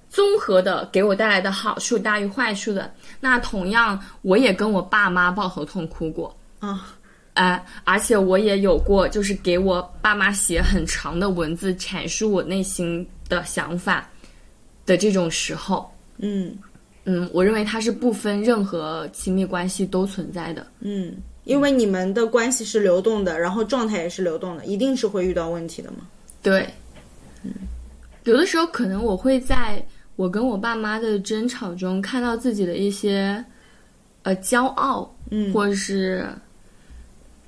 [0.08, 2.90] 综合的给我带来的好处大于坏处的。
[3.20, 6.93] 那同样，我也跟我爸妈抱头痛哭过，啊，
[7.34, 14.08] 哎，而且我也有过，就是给我爸妈写很长的文字阐述我内心的想法
[14.86, 15.88] 的这种时候。
[16.18, 16.56] 嗯
[17.04, 20.66] 嗯，我认为它是不分任何亲密关系都存在的。
[20.80, 25.98] 嗯，因为你们的关系是流动的，然后状态也是流动的，一定是会遇到问题的嘛。
[26.40, 26.66] 对，
[27.42, 27.52] 嗯，
[28.22, 29.84] 有的时候可能我会在
[30.16, 33.44] 我跟我爸妈的争吵中看到自己的一些
[34.22, 36.26] 呃骄傲，嗯或者是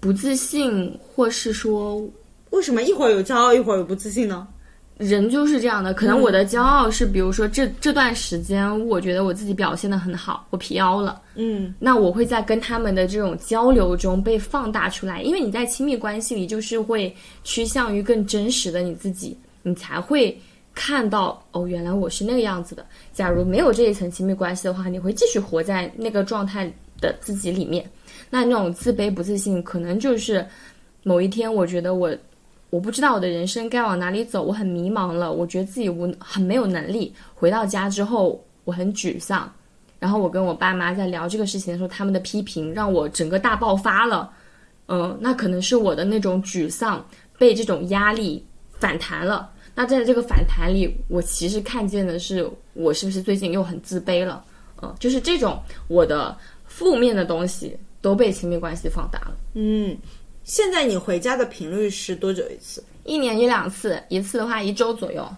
[0.01, 2.03] 不自信，或是说
[2.51, 4.47] 为什么一会儿有骄傲，一会儿有不自信呢？
[4.99, 5.93] 人就是这样的。
[5.93, 11.21] 可能我的骄傲是，比如说这这段时间，我觉得我自己表现的很好，我飘了。
[11.35, 20.35] 嗯那我会在跟他们的这种交流中被放大出来，因为你在亲密关系里就是会趋向于更真实的你自己，你才会
[20.75, 22.87] 看到哦，原来我是那个样子的。
[23.13, 27.85] 假如没有这一层亲密关系的话，你会继续活在那个状态的自己里面。
[28.31, 30.47] 那那种自卑不自信，可能就是
[31.03, 32.15] 某一天，我觉得我
[32.71, 37.15] 我不知道我的人生该往哪里走，我很迷茫了，我觉得自己无很没有能力。
[37.35, 39.53] 回到家之后，我很沮丧。
[39.99, 44.31] 然后我跟我爸妈在聊这个事情的时候，他们的批评让我整个大爆发了。
[44.89, 47.05] 嗯，那可能是我的那种沮丧
[47.39, 48.45] 被这种压力
[48.79, 49.51] 反弹了。
[49.75, 54.45] 那在这个反弹里，我其实看见的是我是不是最近又很自卑了？
[54.83, 55.59] 嗯，就是这种
[55.89, 56.37] 我的
[56.67, 59.37] 负面的东西都被亲密关系放大了。
[59.55, 59.99] 嗯，
[60.45, 62.81] 现在你回家的频率是多久一次？
[63.03, 65.29] 一年一两次，一次的话一周左右。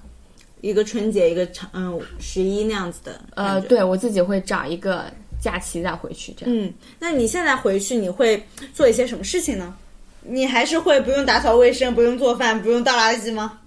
[0.61, 3.19] 一个春节，一个长嗯十一那样子的。
[3.37, 6.55] 呃，对我自己会找一个假期再回去，这样。
[6.55, 9.75] 嗯，那你现在回去你会做一些什么事情呢？
[10.21, 13.61] 你还是会不用打扫卫生，不用做饭，不用倒垃圾吗？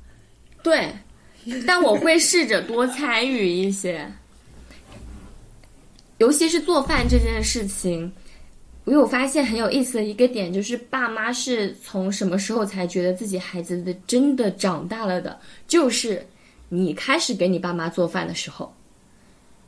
[0.62, 0.94] 对，
[1.66, 4.12] 但我会试着多参与一些，
[6.20, 8.14] 尤其是做饭这件事情。
[8.92, 15.40] 我有发现很有意思的一个点，就是爸妈是从什么时候才觉得自己孩子的真的长大了的？
[15.66, 16.22] 就是
[16.68, 18.70] 你开始给你爸妈做饭的时候，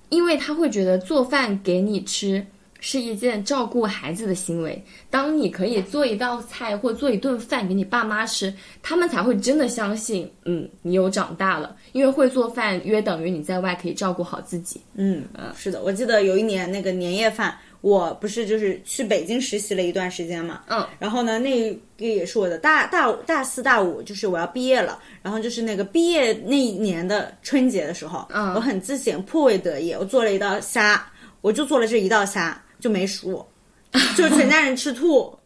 [0.09, 2.45] 因为他会觉得做饭给你吃
[2.81, 4.83] 是一件照顾孩子的行为。
[5.09, 11.77] 当你可以做一道菜或做一顿饭给你爸妈吃，他们才会真的相信，嗯，你有长大了。
[11.93, 14.81] 因为会做饭约等于你在外可以照顾好自己。
[14.95, 15.23] 嗯，
[15.55, 28.53] 是的，我记得有一年那个年夜饭，我不是就是去北京实习了一段时间嘛，嗯，然后呢，那个也是我的大大大四大五，就是我要毕业了，然后就是那个毕业那一年的春节的时候，嗯。
[28.53, 31.05] 我很自省，颇为得意，我做了一道虾，
[31.41, 33.45] 我就做了这一道虾，就没熟，
[34.15, 35.37] 就全家人吃吐，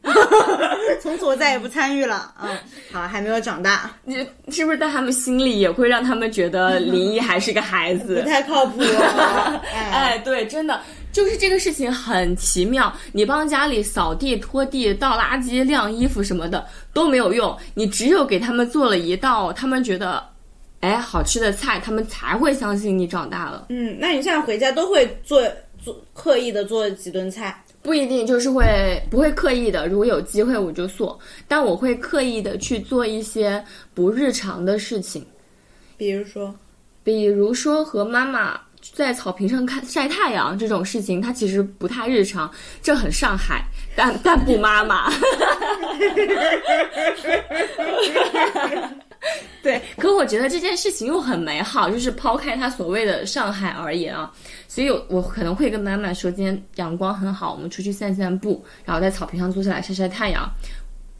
[1.02, 2.56] 从此我再也不参与了，嗯，
[2.92, 4.16] 好，还没有长大，你
[4.50, 8.22] 是不是在他们心里也会让他们觉得林一还是个孩子？
[8.22, 8.80] 不太靠谱，
[9.74, 10.80] 哎，哎，对，真的
[11.18, 12.94] 就是这个事情很奇妙。
[13.12, 20.24] 你帮家里扫地、拖地、倒垃圾、晾衣服什么的都没有用，你只有给他们做了一道他们觉得
[20.82, 23.66] 哎好吃的菜，他们才会相信你长大了。
[23.70, 25.42] 嗯，那你现在回家都会做
[25.84, 27.64] 做刻意的做几顿菜？
[27.82, 33.64] 不一定就是会不会刻意的，如果有机会我就做，但我会刻意的去做一些
[33.96, 35.26] 不日常的事情，
[35.98, 36.54] 比如说，
[37.04, 38.60] 比如说和妈妈
[38.94, 43.64] 在草坪上看晒太阳这种事情，它其实不太日常，这很上海，
[43.96, 45.12] 但但不妈妈。
[49.64, 54.32] 对，可我觉得这件事情又很美好，就是抛开它所谓的上海而言啊，
[54.68, 60.50] 所以我我可能会跟妈妈说，今天阳光很好，我们出去散散步，然后在草坪上坐下来晒晒太阳。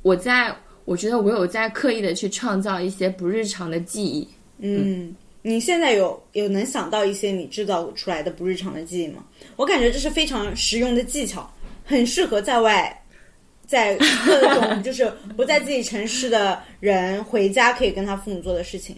[0.04, 4.30] 我在，我觉得我有在刻意的去创造一些不日常的记忆。
[4.60, 9.24] 嗯，你现在有有能想到一些你制造出来的不日常的记忆吗？
[9.56, 11.50] 我感觉这是非常实用的技巧，
[11.86, 13.04] 很适合在外，
[13.66, 13.96] 在
[14.26, 18.96] 各种就是 不在自己城市的人回家可以跟他父母做的事情。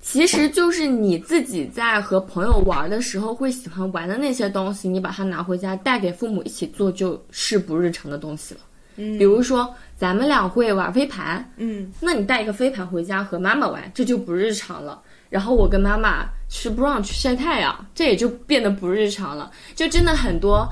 [0.00, 8.60] 其实就是你自己在和朋友玩的时候会喜欢玩的那些东西，你把它拿回家带给父母一起做，就是不日常的东西了。
[8.96, 15.00] 嗯比如说咱们俩会玩飞盘，嗯那你带一个飞盘回家和妈妈玩，这就不日常了。
[15.28, 19.50] 然后我跟妈妈吃 brunch 晒太阳，这也就变得不日常了。
[19.74, 20.66] 就真的很多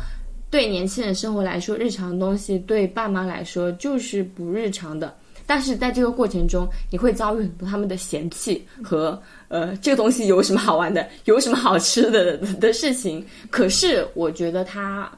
[0.51, 5.15] 对年轻人生活来说日常的东西，对爸妈来说就是不日常的。
[5.47, 13.23] 但是在这个过程中，你会遭遇很多他们的嫌弃和呃，这个东西有什么好玩的，有什么好吃的的事情。
[13.51, 15.11] 可是我觉得他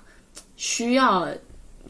[0.56, 1.28] 需要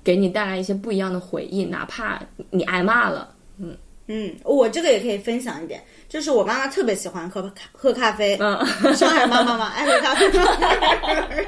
[0.06, 3.34] 给你带来一些不一样的回忆，哪怕你挨骂了。
[3.58, 10.30] 嗯嗯，我这个也可以分享一点，就是我妈妈特别喜欢喝咖喝咖啡，嗯，上海妈妈嘛，爱喝咖啡。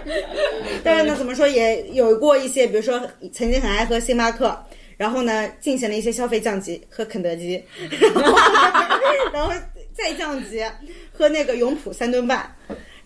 [0.82, 3.00] 但是呢，怎么说也有过一些，比如说
[3.32, 4.60] 曾经很爱喝星巴克，
[4.96, 7.62] 然后呢进行了一些消费降级，喝肯德基，
[9.32, 9.52] 然后
[9.94, 10.64] 再降级，
[11.12, 12.52] 喝那个永璞三顿半。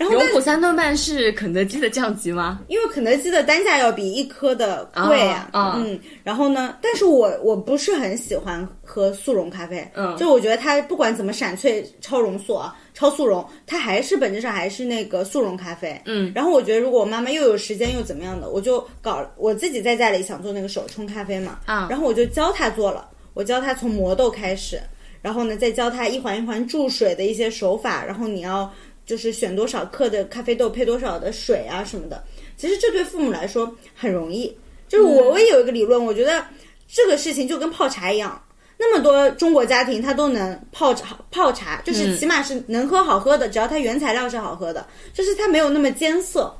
[0.02, 2.60] 然后但永璞三顿半是肯德基的降级吗？
[2.68, 24.80] 因为肯德基的单价要比一颗的贵啊，啊啊嗯，然后呢，但是我我不是很喜欢喝速溶咖啡，嗯就我觉得它不管怎么闪萃、超浓缩、啊、超速溶，它还是本质上还是那个速溶咖啡，嗯，然后我觉得如果我妈妈又有时间又怎么样的，我就搞我自己在家里想做那个手冲咖啡嘛，啊然后我就教她做了，我教她从磨豆开始，
[25.20, 28.72] 然后呢再教她一环一环注水的一些手法，然后你要。
[29.12, 32.24] 就是选多少克的咖啡豆配多少的水啊什么的，
[32.56, 34.56] 其实这对父母来说很容易。
[34.88, 36.42] 就是我我也有一个理论，我觉得
[36.88, 38.42] 这个事情就跟泡茶一样，
[38.78, 46.50] 那么多中国家庭他都能泡茶泡茶，就是起码是能喝好喝的，只要它原材料是好喝的，就是它没有那么艰涩，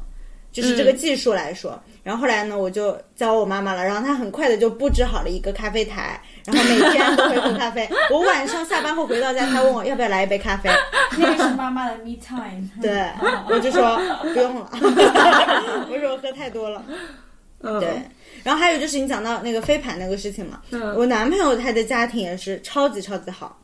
[0.53, 1.83] 就是这个技术来说。
[2.03, 7.89] 然后后来呢，我就教我妈妈了，然后她很快的就布置好了一个咖啡台，然后每天都会喝咖啡。
[8.11, 10.71] 我晚上下班后回到家，他问我要不要来一杯咖啡，
[11.19, 12.69] 那个是妈妈的 me time。
[12.81, 13.07] 对
[13.49, 14.69] 我就说不用了，
[15.91, 16.83] 我说我喝太多了。
[17.61, 18.03] 嗯，对，
[18.43, 23.57] 然后还有就是你讲到那个飞盘那个事情嘛，嗯我男朋友他的家庭也是超级超级好，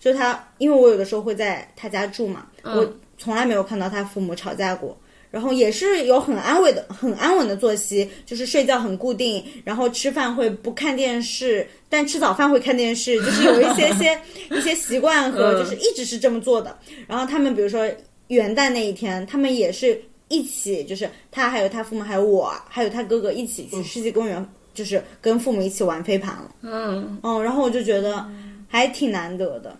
[0.00, 4.96] 就是他因为我有的时候会在他家住嘛，嗯我从来没有看到他父母吵架过。
[5.34, 14.16] 然后也是有很安稳的、很安稳的作息，就是睡觉很固定，然后吃饭会不看电视，但吃早饭会看电视，就是有一些些
[14.56, 16.78] 一些习惯和嗯就是一直是这么做的。
[17.08, 17.84] 然后他们比如说
[18.28, 26.54] 元旦那一天，他们也是一起，就是他还有他父母还有我还有他哥哥一起去世纪公园，就是跟父母一起玩飞盘了。
[26.62, 28.24] 嗯，嗯，然后我就觉得
[28.68, 29.76] 还挺难得的，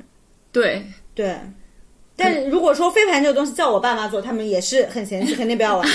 [0.51, 0.85] 对，
[1.15, 1.37] 对。
[2.17, 5.89] 但如果说飞盘这个东西叫我爸妈做，他们也是很嫌弃， 肯定不要玩。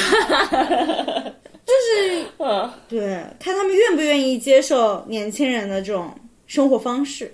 [1.70, 6.14] 就是嗯，对，看他们愿不愿意接受年轻人的这种
[6.48, 7.32] 生活方式。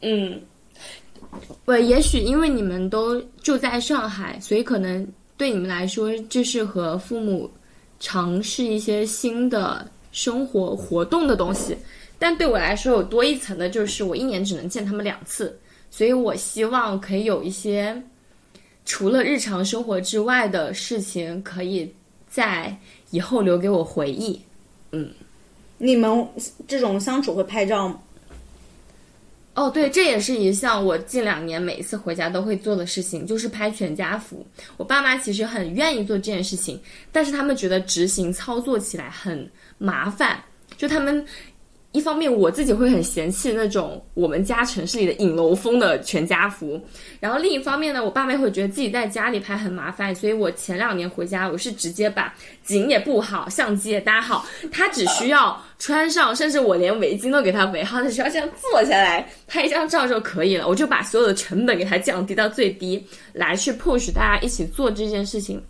[0.00, 0.40] 嗯，
[1.66, 5.06] 我，也许因为你们都住在上海，所以可能
[5.36, 7.50] 对你们来说，就是和父母
[8.00, 11.76] 尝试一些新的生活活动的东西。
[12.18, 15.58] 但对我来说，有多一层的就是我一年只能见他们两次，
[15.90, 18.02] 所以我希望可以有一些
[18.84, 21.92] 除了日常生活之外的事情，可以
[22.28, 22.76] 在
[23.10, 24.40] 以后留给我回忆。
[24.92, 25.10] 嗯
[25.78, 26.26] 你们
[26.68, 28.00] 这种相处会拍照吗？
[29.54, 34.46] 哦，对，这也是一项我近两年每一次回家都会做的事情，就是拍全家福。
[34.76, 36.80] 我爸妈其实很愿意做这件事情，
[37.10, 40.42] 但是他们觉得执行操作起来很麻烦，
[40.76, 41.24] 就他们。
[41.94, 46.78] 一方面我自己会很嫌弃那种我们家城市里的影楼风的全家福，
[47.20, 52.34] 然后另一方面呢，我爸妈会觉得自己在家里拍很麻烦，所以我前两年回家，我是直接把
[52.64, 63.00] 景也布好，相机也搭好，他只需要穿上，甚至我连围巾都给他围好，他只要这样坐下来拍一张照就可以了，我就把所有的成本给他降低到最低，
[63.32, 65.62] 来去 push 大家一起做这件事情。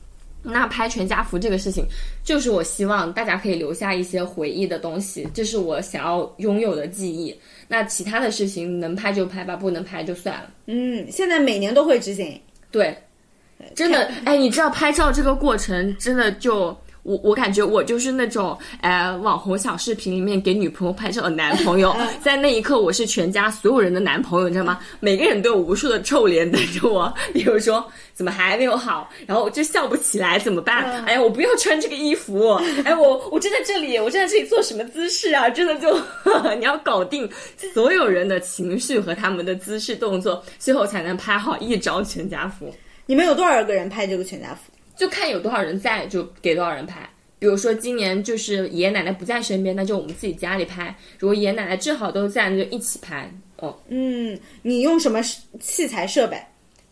[0.45, 1.85] 那拍全家福这个事情，
[2.23, 7.35] 就是我希望大家可以留下一些回忆的东西，这是我想要拥有的记忆。
[7.67, 10.51] 那其他的事情能拍就拍吧，不能拍就算了。
[10.67, 12.41] 嗯，现在每年都会执行。
[12.71, 12.97] 对，
[13.75, 16.77] 真的，哎，你知道拍照这个过程真的就。
[17.05, 21.95] 我我感觉我就是那种，呃，网红小视频里面给女朋友拍照的男朋友，
[22.25, 24.81] 在那一刻我是全家所有人的男朋友，你知道吗？
[25.01, 27.85] 每个人都有无数的臭脸等着我， 比如说
[28.15, 31.05] 怎么还没有好，然后我就笑不起来怎么办？
[31.05, 35.49] 哎呀，我不要穿这个衣服，哎，我我站在这里，我站在这里做什么姿势啊？
[35.51, 35.95] 真的就
[36.59, 37.29] 你要搞定
[37.75, 42.75] 所有人的情绪和他们的姿势动作，最后才能拍好一张全家福。
[43.07, 44.73] 你们有多少个人拍这个全家福？
[44.97, 47.09] 就看有多少人在，就给多少人拍。
[47.39, 53.31] 比如说今年就是爷爷奶奶不在身边，那就我们自己家里拍；如果爷爷奶奶正好都在，那就一起拍。
[53.59, 55.21] 哦，嗯，你用什么
[55.61, 56.41] 器材设备？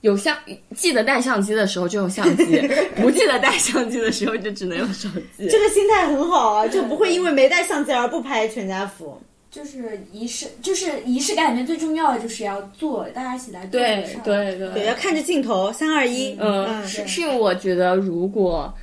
[0.03, 0.37] 有相
[0.75, 2.61] 记得带相机的时候就用相机，
[3.01, 5.49] 不记得带相机的时候就只能用手机。
[5.49, 9.17] 这个心态很好啊，就不会因为没带相机而不拍全家福。
[9.53, 14.05] 就是仪式，就是仪式感里面最重要的就是要做，大家一起来做对。
[14.25, 16.35] 对对对，要看着镜头，三二一。
[16.41, 18.75] 嗯，是是因为我觉得如果。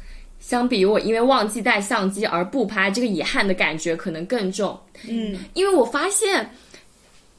[0.42, 4.80] 相比于我因为忘记带相机而不拍，这个遗憾的感觉可能更重。
[5.06, 6.50] 嗯，因为我发现，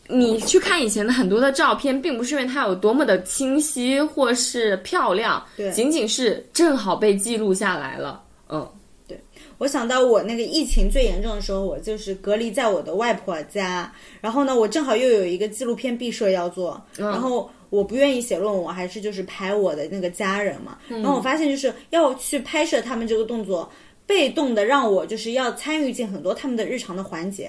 [0.07, 8.23] 你去看以前的很多的照片，并不是因为它有多么的清晰或是漂亮，对仅仅是正好被记录下来了。
[8.51, 8.71] 嗯，
[9.61, 13.93] 我想到我那个疫情最严重的时候，我就是隔离在我的外婆家，
[14.23, 23.71] 然后呢，我正好又有一个纪录片毕设要做，然后我不愿意写论文，我还是就是拍我的那个家人嘛，然后我发现就是要去拍摄他们这个动作。
[24.11, 27.49] 被动的让我就是要参与进很多他们的日常的环节，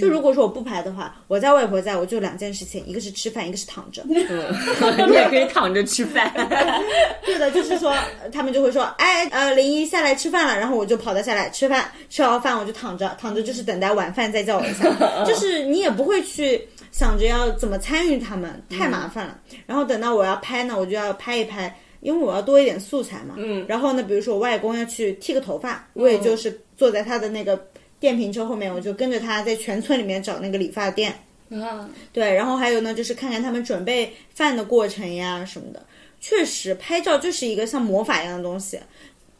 [0.00, 4.02] 就如果说我不拍的话，我在外婆家我就两件事情，一个是吃饭，一个是躺着。
[4.08, 6.32] 你也可以躺着吃饭。
[7.26, 7.94] 对的，就是说
[8.32, 14.84] 他们就会说，哎，呃，林一下来吃饭了，然后我就跑到下来吃饭，吃好饭我就躺着，躺着就是等待晚饭再叫我一下，
[15.28, 19.38] 就是你也不会去想着要怎么参与他们，太麻烦了。
[19.66, 21.78] 然后等到我要拍呢，我就要拍一拍。
[22.00, 27.60] 因为我要多一点素材嘛，嗯，然后呢，比如说我外公要去剃个头发，我也就是坐在他的那个
[27.98, 31.12] 电瓶车后面，我就跟着他在全村里面找那个理发店，
[31.50, 35.84] 啊，对，然后还有呢，就是看看他们准备饭的过程呀什么的。
[36.20, 38.78] 确实，拍照就是一个像魔法一样的东西，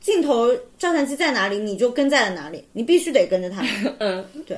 [0.01, 3.63] 镜头、照相机在哪里，你就跟在了哪里，你必须得跟着他。
[3.99, 4.57] 嗯，对。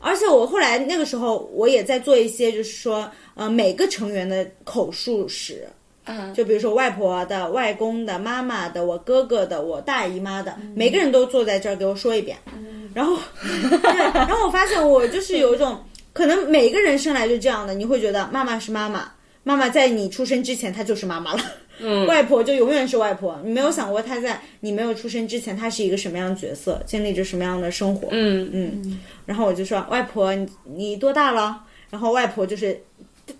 [0.00, 5.66] 而且我后来那个时候，我也在做一些，就是说，呃，每个成员的口述史。
[6.08, 12.36] 嗯，就比如说外婆的、外公的、妈妈的、我哥哥的、我大姨妈的，每个人都坐在这儿给我说一遍。
[12.94, 15.78] 然后，对，然后我发现我就是有一种
[16.12, 19.12] 可能每个人生来就这样的，你会觉得妈妈是妈妈，
[19.44, 21.40] 妈妈在你出生之前她就是妈妈了，
[21.80, 23.38] 嗯， 外婆就永远是外婆。
[23.44, 28.08] 你没有想过她在你没有出生之前，她是一个什么样的角色，经历着什么样的生活？
[28.10, 28.98] 嗯嗯。
[29.26, 31.60] 然后我就说，外婆，你你多大了？
[31.90, 32.80] 然后外婆就是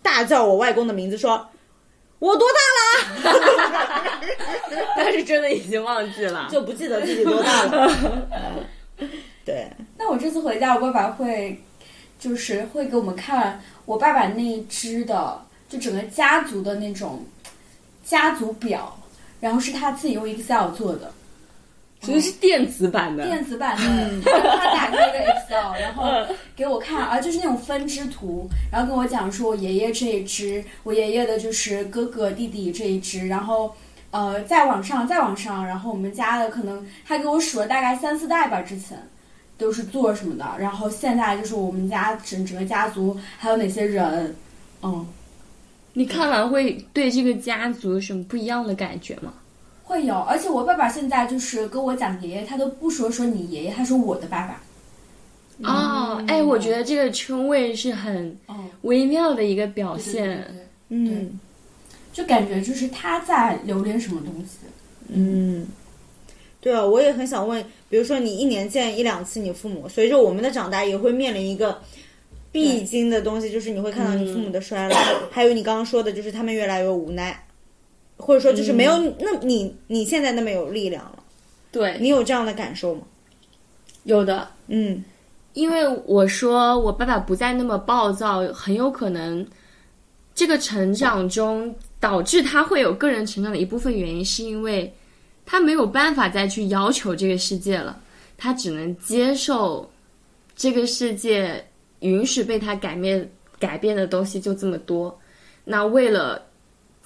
[0.02, 1.44] 大叫我外公的名字，说。
[2.18, 4.20] 我多大了？
[4.96, 7.92] 但是真的已经忘记了，就不记得自己多大了。
[9.44, 9.70] 对。
[9.96, 11.62] 那我这次回家，我爸爸会，
[12.18, 17.24] 就是会给我们看我爸爸那一支的，就整个家族的那种
[18.04, 18.98] 家族表，
[19.40, 21.12] 然后是他自己用 Excel 做的。
[22.00, 24.38] 其实是电子版的，电子版的，他
[24.74, 26.04] 打开一个 Excel， 然后
[26.54, 33.74] 给我看，啊，就是那种分支图，然后跟我讲说，我爷爷这一支，我爷爷的就是哥哥弟弟这一支，然后
[34.12, 38.96] 呃再往上再往上，然后我们家的可能他给我数了大概三四代吧，之前
[39.58, 44.34] 都是做什么的，然后现在就是我们家整整个家族还有哪些人，
[44.82, 45.06] 嗯，
[45.94, 49.34] 你看完会对这个家族有什么不一样的感觉吗？
[49.88, 54.62] 会有，而且我爸爸现在就是跟我讲爷爷，他都不说说你爷爷，他说我的爸爸。
[55.62, 58.36] 哦，哎，我觉得这个称谓是很
[58.82, 60.44] 微妙的一个表现。
[60.90, 61.40] 嗯，
[62.12, 64.58] 就感觉就是他在留恋什么东西。
[65.08, 65.66] 嗯，
[66.60, 71.80] 对啊，我也很想问，比如说你一年见一两次你父母，随着我们的长大，也会面临一个
[72.52, 74.96] 必经的东西，就是你会看到你父母的衰老，
[75.32, 77.42] 还有你刚刚说的，就是他们越来越无奈。
[78.18, 81.22] 或者说，就是没有那你你现在那么有力量了，
[81.70, 81.96] 对。
[82.00, 83.02] 你有这样的感受吗？
[84.02, 85.02] 有的，嗯，
[85.54, 89.46] 因为我说我爸爸不再那么暴躁，很有可能
[90.34, 94.92] 这个成长中导致他会有个人成长的一部分原因，是因为
[95.46, 97.98] 他没有办法再去要求这个世界了，
[98.36, 99.88] 他只能接受
[100.56, 101.64] 这个世界
[102.00, 105.16] 允许被他改变改变的东西就这么多，
[105.64, 106.47] 那为了。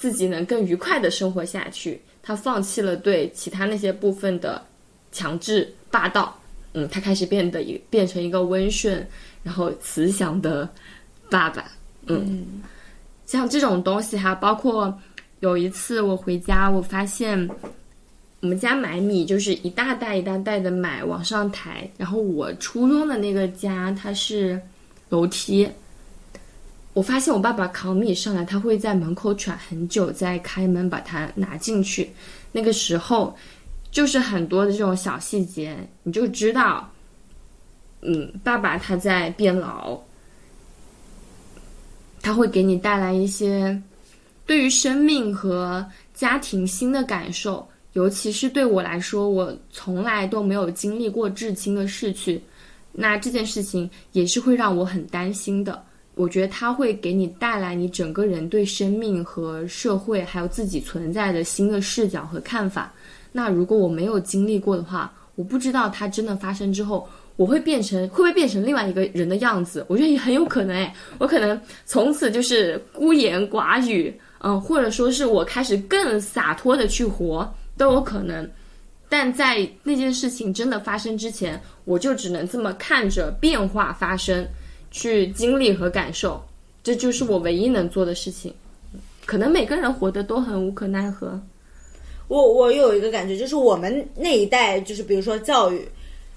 [0.03, 4.61] 自己能更愉快的生活下去，他放弃了对其他那些部分的
[5.13, 6.37] 强制霸道，
[6.73, 9.07] 嗯，他开始变得一变成一个温顺，
[9.45, 10.69] 然后慈祥的
[11.31, 11.71] 爸爸，
[12.07, 12.45] 嗯，
[13.27, 14.93] 像这种东西哈，包括
[15.39, 17.49] 有一次我回家，我发现
[18.41, 24.61] 我们家买米就是一大袋一大袋的买往上抬，然后我初中的那个家它是
[25.11, 25.69] 楼梯。
[26.95, 32.11] 我发现我爸爸扛米上来，他会在门口喘很久，再开门把它拿进去。
[32.53, 33.35] 那个时候，
[33.91, 36.91] 就是很多的这种小细节，你就知道，
[38.03, 39.99] 嗯，爸爸他在变老，
[42.21, 43.81] 他会给你带来一些
[44.45, 47.67] 对于生命和家庭新的感受。
[47.95, 52.43] 尤其是对我来说，我从来都没有经历过至亲的逝去，
[52.91, 55.83] 那这件事情也是会让我很担心的。
[56.15, 62.93] 我觉得它会给你带来你整个人对生命和社会还有自己存在的新的视角和看法。
[63.33, 69.83] 那如果我没有经历过的话，我不知道它真的发生之后，我会变成会不会变成另外一个人的样子？
[69.89, 78.47] 我觉得也很有可能哎，我可能从此就是孤言寡语，嗯，或者说是我开始更洒脱的去活都有可能。
[79.09, 84.47] 但在那件事情真的发生之前，我就只能这么看着变化发生。
[84.93, 86.41] 去经历和感受，
[86.85, 88.55] 这就是我唯一能做的事情。
[89.27, 91.41] 可能每个人活得都很无可奈何。
[92.29, 95.87] 我我有一个感觉，就是我们那一代，就是比如说教育，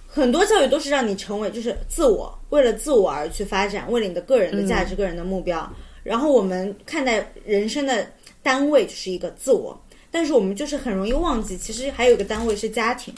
[0.07, 5.71] 很多教育都是让你成为就是自我，为了自我而去发展，为了你的个人的价值、个人的目标。
[6.03, 8.07] 然后我们看待人生的
[8.43, 9.79] 单位就是一个自我，
[10.11, 13.13] 但是我们就是很容易忘记，其实还有一个单位是家庭。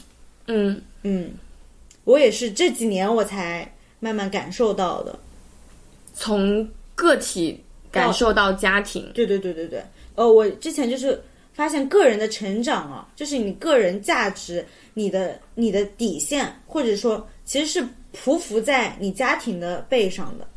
[0.46, 1.32] 嗯嗯，
[2.06, 3.70] 我也是这几年我才
[4.00, 5.18] 慢慢感受到的。
[6.18, 9.82] 从个体感受到家庭，对对对对对。
[10.16, 11.22] 呃，我之前就是
[11.54, 14.66] 发现个人的成长啊，就是你个人价值、
[14.96, 20.48] 你的你的底线，或者说其实是匍匐在你家庭的背上的。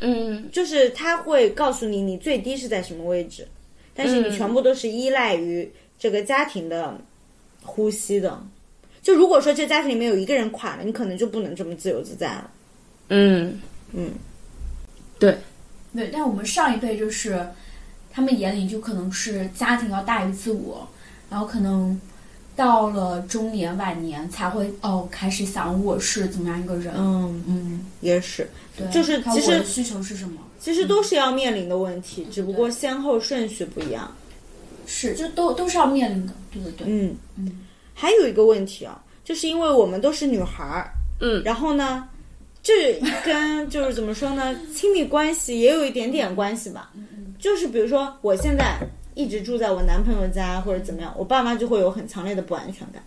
[0.00, 3.48] 嗯，就是他会告诉你你最低是在什么位置，
[3.94, 6.94] 但是你全部都是依赖于这个家庭的
[7.62, 8.38] 呼吸的。
[9.00, 12.50] 就如果说这家庭里面有一个人垮了，你可能就不能这么自由自在了。
[13.08, 13.58] 嗯
[13.94, 14.10] 嗯。
[15.18, 15.38] 对，
[15.94, 17.46] 对，但我们上一辈就是，
[18.10, 20.88] 他们眼里就可能是家庭要大于自我，
[21.28, 22.00] 然后可能
[22.54, 26.94] 到了中年晚年才会哦开始想我是怎么样一个人。
[26.96, 30.40] 嗯嗯，也是，对，就是其实需求是什么？
[30.60, 34.12] 其实都是要面临的问题，只不过先后顺序不一样。
[34.86, 36.86] 是，就都都是要面临的，对对对。
[36.88, 42.08] 嗯嗯，还有一个问题啊，就是因为我们都是女孩儿，嗯，然后呢。
[42.62, 46.90] 这跟就是怎么说呢， 亲密关系也有一点点关系吧。
[47.38, 48.76] 就是比如说，我现在
[49.14, 53.02] 一直住在我男朋友家或者怎么样，我爸妈就会有很强烈的不安全感，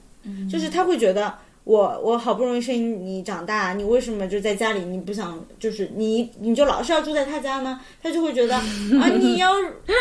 [0.49, 1.33] 就是他会觉得。
[1.63, 2.73] 我我好不容易生
[3.05, 4.79] 你长大，你为什么就在家里？
[4.83, 7.79] 你不想就是你你就老是要住在他家呢？
[8.01, 8.55] 他就会觉得
[8.99, 9.53] 啊，你要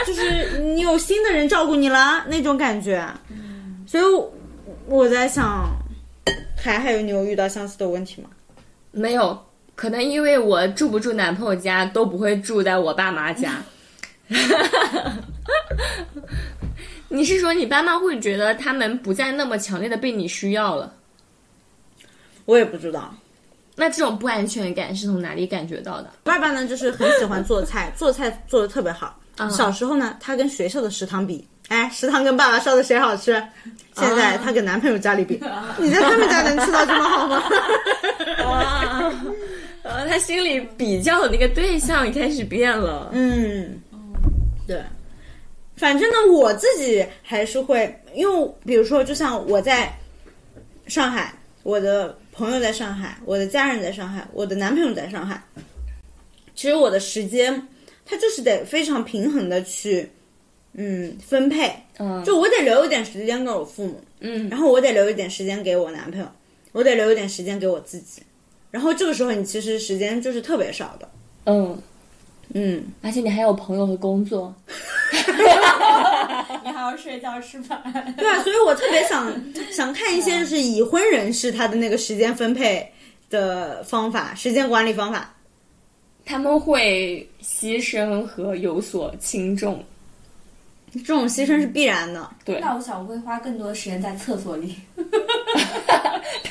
[0.07, 3.07] 就是你有新的人照顾你了那种感觉。
[3.87, 4.05] 所以
[4.87, 5.69] 我在想，
[6.57, 8.31] 还还有你有遇到相似的问题吗？
[8.93, 13.63] 没有，可能因为我住不住男朋友家，都不会住在我爸妈家。
[17.09, 20.95] 你是说你爸妈会觉得他们不再那么强烈的被你需要了？
[22.45, 23.15] 我也不知道，
[23.77, 26.11] 那这种不安全感是从哪里感觉到的？
[26.23, 29.19] 爸爸呢，就是很喜欢做菜， 做菜做的特别好。
[29.51, 33.33] 小时候呢，他跟学校的食堂比，哎，食堂跟爸爸烧的谁好吃？
[33.97, 35.41] 现在她跟男朋友家里比，
[35.79, 37.43] 你在他们家能吃到这么好吗？
[38.45, 39.13] 啊，
[39.85, 43.11] 呃，他心里比较的那个对象开始变了。
[43.13, 43.81] 嗯，
[44.67, 44.83] 对，
[45.77, 49.97] 反正呢，我自己还是会，因为比如说，就像我在
[50.87, 52.17] 上海，我的。
[52.33, 55.43] 朋友在上海，我的家人在上海，我的男朋友在上海。
[56.55, 57.69] 其实我的时间，
[58.07, 60.11] 他就是得非常平衡的去，
[60.75, 61.73] 嗯，分配。
[61.99, 66.27] 嗯，就我得留一点时间给我父母，嗯，然后我得留一点时间给我男朋友，
[66.73, 68.23] 我得留一点时间给我自己。
[68.71, 71.09] 然后这个时候，你其实时间就是特别少的。
[71.47, 71.77] 嗯。
[72.53, 74.53] 嗯，而且你还有朋友和工作，
[76.65, 77.81] 你还要睡觉吃饭。
[78.17, 79.33] 对啊，所以我特别想
[79.71, 82.93] 想看一些就是已婚人士他的那个时间分配
[83.29, 85.33] 的方法，时间管理方法。
[86.25, 89.85] 他们会牺牲和有所轻重，
[90.93, 92.31] 这种牺牲是必然的。
[92.45, 94.77] 对，那我想我会花更多的时间在厕所里。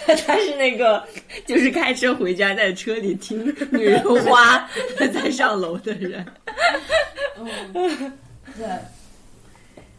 [0.06, 1.04] 他他是那个，
[1.46, 4.68] 就是开车回家，在车里听女人花
[4.98, 6.26] 在上楼的人。
[7.38, 8.14] 嗯，
[8.58, 8.68] 对。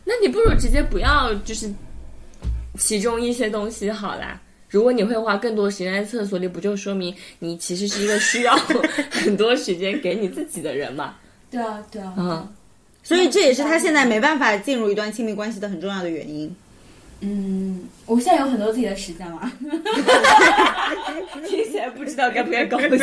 [0.04, 1.72] 那你不如直接不要，就是
[2.76, 4.40] 其中一些东西好啦。
[4.68, 8.56] 如果你会花更多时间在厕所里，不就说明你其实是一个需要
[9.10, 11.16] 很多时间给你自己的人嘛？
[11.50, 12.14] 对啊，对啊。
[12.16, 12.54] 嗯，
[13.02, 16.54] 所以这也是他现在没办法进入一段亲密关系的很重要的原因。
[17.22, 19.52] 嗯，我现在有很多自己的时间了，
[21.46, 22.88] 听起来不知道该不该高兴。
[22.96, 22.98] 对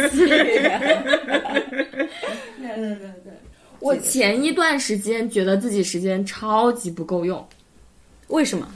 [2.58, 3.34] 对对对，
[3.80, 7.48] 我前一段时间觉得自己时间超级不够用，
[8.30, 8.68] 为什么？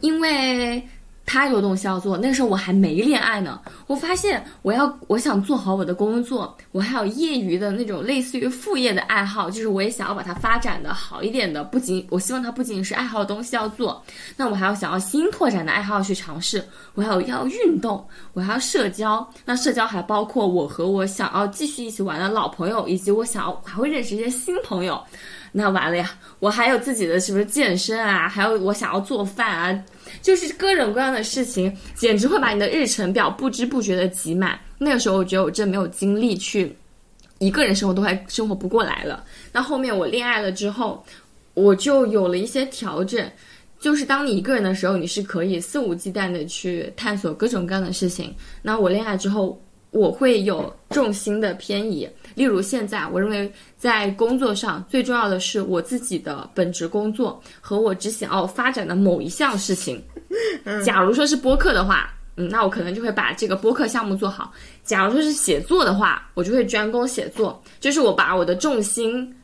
[0.00, 0.82] 因为。
[1.30, 3.60] 太多东西要做，那时候我还没恋爱呢。
[3.86, 11.62] 我发现我要我想做好我的工作，我还有业余的那种类似于副业的爱好，就是我也想要把它发展的好一点的。
[11.62, 14.04] 不仅我希望它不仅仅是爱好的东西要做，
[14.36, 16.64] 那我还要想要新拓展的爱好去尝试。
[16.94, 19.24] 我还有要运动，我还要社交。
[19.44, 25.00] 那社交还包括我和我想要继续一起玩的老朋友，以及我想要还会认识一些新朋友。
[25.52, 26.10] 那完了呀，
[26.40, 28.28] 我还有自己的是不是健身啊？
[28.28, 29.84] 还有我想要做饭啊。
[30.22, 34.58] 就是各种各样的事情，简直会把你的日程表不知不觉的挤满。
[34.78, 36.74] 那个时候，我觉得我真没有精力去
[37.38, 39.24] 一个人生活，都快生活不过来了。
[39.52, 41.04] 那后面我恋爱了之后，
[41.54, 43.30] 我就有了一些调整。
[43.78, 48.34] 就是当你一个人的时候，你是可以肆无忌惮的去探索各种各样的事情。
[48.60, 49.58] 那我恋爱之后，
[49.90, 52.06] 我会有重心的偏移。
[52.34, 60.02] 例如现在，我认为在工作上最重要的是我自己的本职工作和我只想要发展的某一项事情。
[60.84, 64.52] 假如说是播客的话，嗯，那我可能就会把这个播客项目做好。
[64.84, 67.60] 假如说是写作的话，我就会专攻写作。
[67.80, 69.34] 就是我把我的重心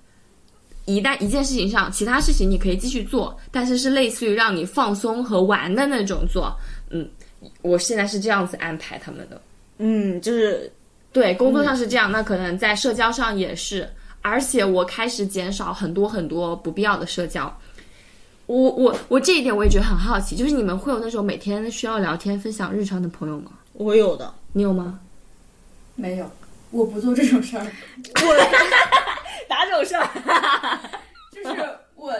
[0.85, 6.57] 一旦一件事情上，其他事情你可以继续做，但是是类似于让你放松和玩的那种做。
[6.91, 7.09] 嗯，
[7.63, 9.41] 我现在是这样子安排他们的。
[9.79, 10.73] 嗯，就是。
[11.17, 13.89] 对，工作上是这样，那可能在社交上也是，
[14.21, 17.51] 而且我开始减少很多很多不必要的社交。
[18.45, 23.53] 我我我这一点我也觉得很好奇，就是你们会有那种每天需要聊天、分享日常的朋友吗？
[23.73, 25.01] 我有的，你有吗？
[25.95, 26.31] 没有，
[26.71, 27.65] 我不做这种事儿。
[28.21, 28.37] 我
[29.49, 30.81] 哪种事儿？
[31.33, 32.13] 就是我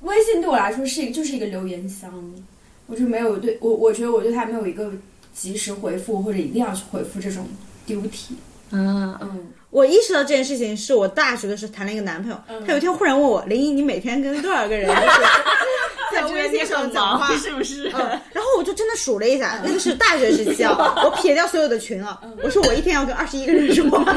[0.00, 2.12] 微信对我来说是一个就是一个留言箱，
[2.88, 4.90] 我就没有对我我觉得我对他没有一个。
[5.34, 7.46] 及时回复或者一定要去回复这种
[7.88, 8.36] 丢题。
[8.70, 14.94] 嗯嗯，我意识到这件事情是我大学的时候谈了一个男朋友，他有一天忽然问我：“林一，你每天跟多少个人
[16.12, 17.34] 在微信上讲话？
[17.38, 17.84] 是不是？”
[18.32, 22.20] 然后我就真的数了一下，那个是大学时期啊， 我撇掉所有的群啊。
[22.42, 24.04] 我说我一天要跟二十一个人说话。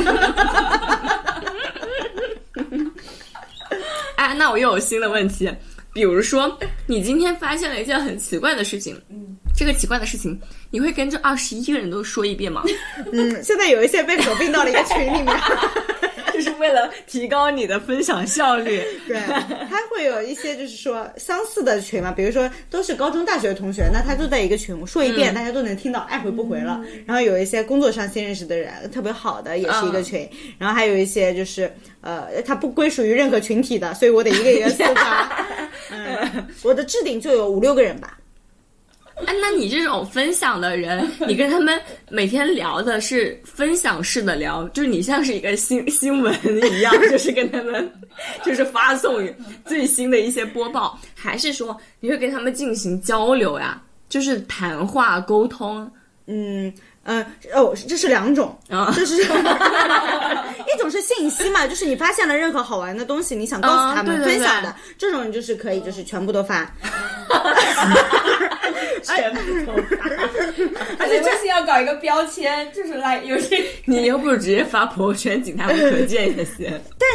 [4.17, 5.49] 哎，那我又有新的问题，
[5.93, 9.01] 比如说你今天发现了一件很奇怪的事情。
[9.55, 10.39] 这个奇怪的事情，
[10.69, 12.63] 你会跟这二十一个人都说一遍吗？
[13.11, 15.27] 嗯，现在有一些被合并到了一个群里面。
[16.33, 18.81] 就是为了提高你的分享效率。
[19.05, 19.19] 对，
[19.69, 26.81] 他会有一些就是说相似的群嘛，比如说都是高中、大学的同学，那他就在一个群，我说一遍、大家都能听到，爱回不回了。
[27.05, 30.27] 然后有一些工作上新认识的人，特别好的也是一个群，
[30.57, 35.45] 然后还有一些就是呃，他不归属于任何群体的，所以我得一个一个私发。
[35.91, 38.17] 嗯，我的置顶就有五六个人吧。
[39.25, 46.33] 哎，那你这种分享的人，你跟他们每天聊的是分享式的聊，就是你像是一个新新闻
[46.73, 47.91] 一样，就是跟他们
[48.43, 49.27] 就是发送
[49.65, 53.81] 最新的一些播报，还是说你会跟他们进行交流呀？
[54.09, 55.91] 就是谈话沟通？
[56.27, 56.71] 嗯。
[57.03, 66.69] 嗯，哦，这是两种， 啊这是 一种是信息嘛，就是你发现了任何好玩的东西，你想告诉他们、啊对对对分享的，这种你就是可以，就是全部都发。
[69.03, 70.05] 全部都发。
[70.99, 76.69] 而且这是要搞一个标签，就是来有些你又不如直接发朋友圈，仅他们可见也行。
[76.99, 77.09] 但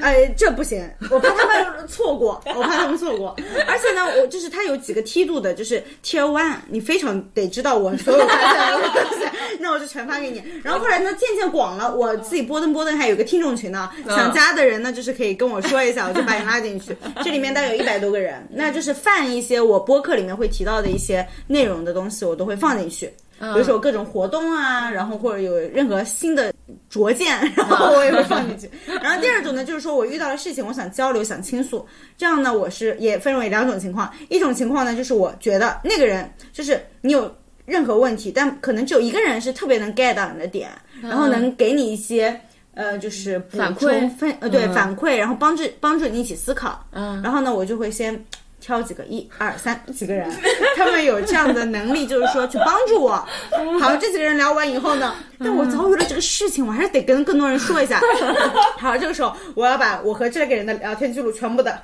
[0.00, 3.36] 但呃，这不行，我怕他们错过，我怕他们错过。
[3.68, 9.27] 而且呢，我就是它有几个梯度的，就是 Tier One，你非常得知道我所有发现的东西，
[9.60, 10.42] 那我就全发给你。
[10.62, 16.96] 然后后来呢，渐渐广了，我自己波登波登还有个听众群呢，想加的人呢，就是可以跟我说一下，我就把你拉进去。
[17.24, 23.12] 这里面大概有一百多个人，那就是泛一些我播客里面会提到的一些内容的东西，我都会放进去。
[23.40, 26.52] 比如说有各种活动啊，然后或者有任何新的
[26.90, 28.68] 拙见，然后我也会放进去。
[29.00, 34.12] 然后第二种呢，就是说我遇到了事情，我想交流、想倾诉，这样呢，我是也分为两种情况。
[34.28, 37.32] 一种情况呢，就是我觉得那个人就是你有
[37.68, 40.70] 任何问题，但可能只有一个人是特别能 get 到你的点，
[41.02, 42.40] 然后能给你一些。
[42.74, 46.86] 呃，就是反馈分呃对、嗯反馈，然后帮助帮助你一起思考。
[46.92, 48.14] 嗯然后呢，我就会先
[48.60, 50.30] 挑几个一二三几个人，
[50.76, 53.12] 他们有这样的能力，就是说去帮助我。
[53.80, 58.00] 好，这几个人聊完以后呢，但我遭遇了这个事情，我还是得跟更多人说一下。
[58.78, 61.80] 好，这个时候我要把我和这个人的聊天记录全部的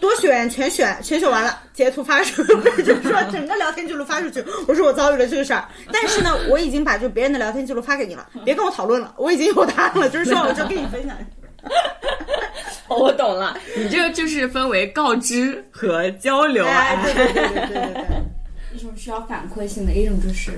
[0.00, 4.44] 多选全选全选完了，截图发出去，就是说整个聊天记录发出去。
[4.66, 11.16] 我说我遭遇了这个事儿，但是呢，我已经把就别人的聊天记录发给你了，别跟我讨论了，我已经有答案了，就是说我就跟你分享。
[13.82, 16.70] 你这个就是分为告知和交流啊。
[16.70, 18.04] 哎，对对对对对对对。
[18.74, 20.52] 一种需要反馈性的，一种就是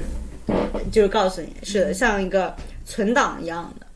[0.93, 2.55] 就是告诉你，是的，像一个
[2.85, 3.87] 存档一样的。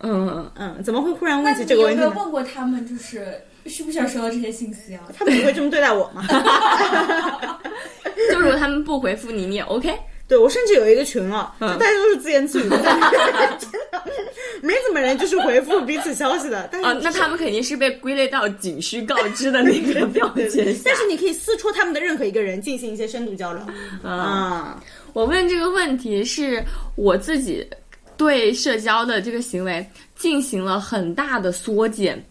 [0.00, 2.22] 嗯，嗯，怎么会忽然那问起这个问题有没有？
[2.22, 3.34] 问过他们，就是
[3.66, 5.02] 需不需要收到这些信息啊？
[5.12, 6.24] 他们也会这么对待我吗？
[8.30, 9.92] 就如果他们不回复你，你也 OK。
[10.28, 12.76] 对我甚至有一个群啊，大家都是自言自语 的，
[13.58, 14.02] 真的
[14.60, 16.68] 没怎么人就是回复彼此消息的。
[16.70, 20.94] 但是啊，那他们肯定是被归类到仅需告知的那个标签 但。
[20.94, 23.62] 是你可以私戳他们的任何一个人，进行一些深度交流
[24.02, 24.82] 啊。
[25.14, 26.62] 我问这个问题是
[26.94, 27.66] 我自己
[28.16, 32.22] 对社交的这个行为进行了很大的缩减，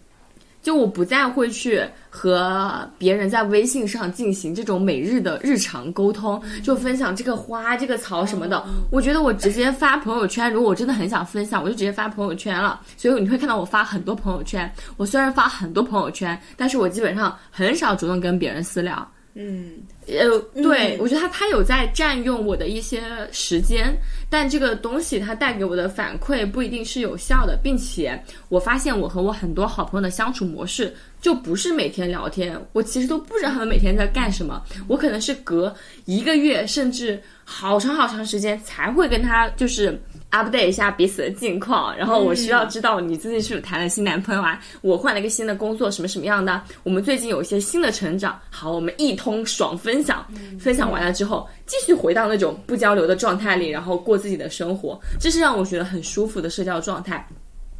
[0.62, 8.64] 就我不再会去和别人在微信上进行这种每日的日常沟通，就分享这个花、这个草什么的。
[8.90, 12.80] 我觉得我直接发朋友圈，如果我真的很想分享，我就直接发朋友圈了。
[12.96, 14.70] 所以你会看到我发很多朋友圈。
[14.96, 19.08] 我虽然发很多朋友圈，但是我基本上很少主动跟别人私聊。
[19.40, 19.74] 嗯，
[20.08, 23.96] 呃，对，我觉得他他有在占用我的一些时间，
[24.28, 35.72] 但这个东西它带给我的反馈不一定是有效的，并且我发现我和我很多好朋友的相处模式就不是每天聊天，我其实都不知道他们每天在干什么，我可能是隔
[36.04, 39.96] 一个月甚至好长好长时间才会跟他就是。
[40.30, 44.60] Update 一下彼此的近况，然后我需要知道你最近是不是谈了新男朋友啊？
[44.82, 46.62] 我换了一个新的工作，什么什么样的？
[46.82, 50.26] 我们最近有一些新的成长，好，我们一通爽分享，
[50.60, 57.26] 分享完了之后，继续回到那种不交流的状态里，然后过自己的生活，这是让我觉得很舒服的社交状态，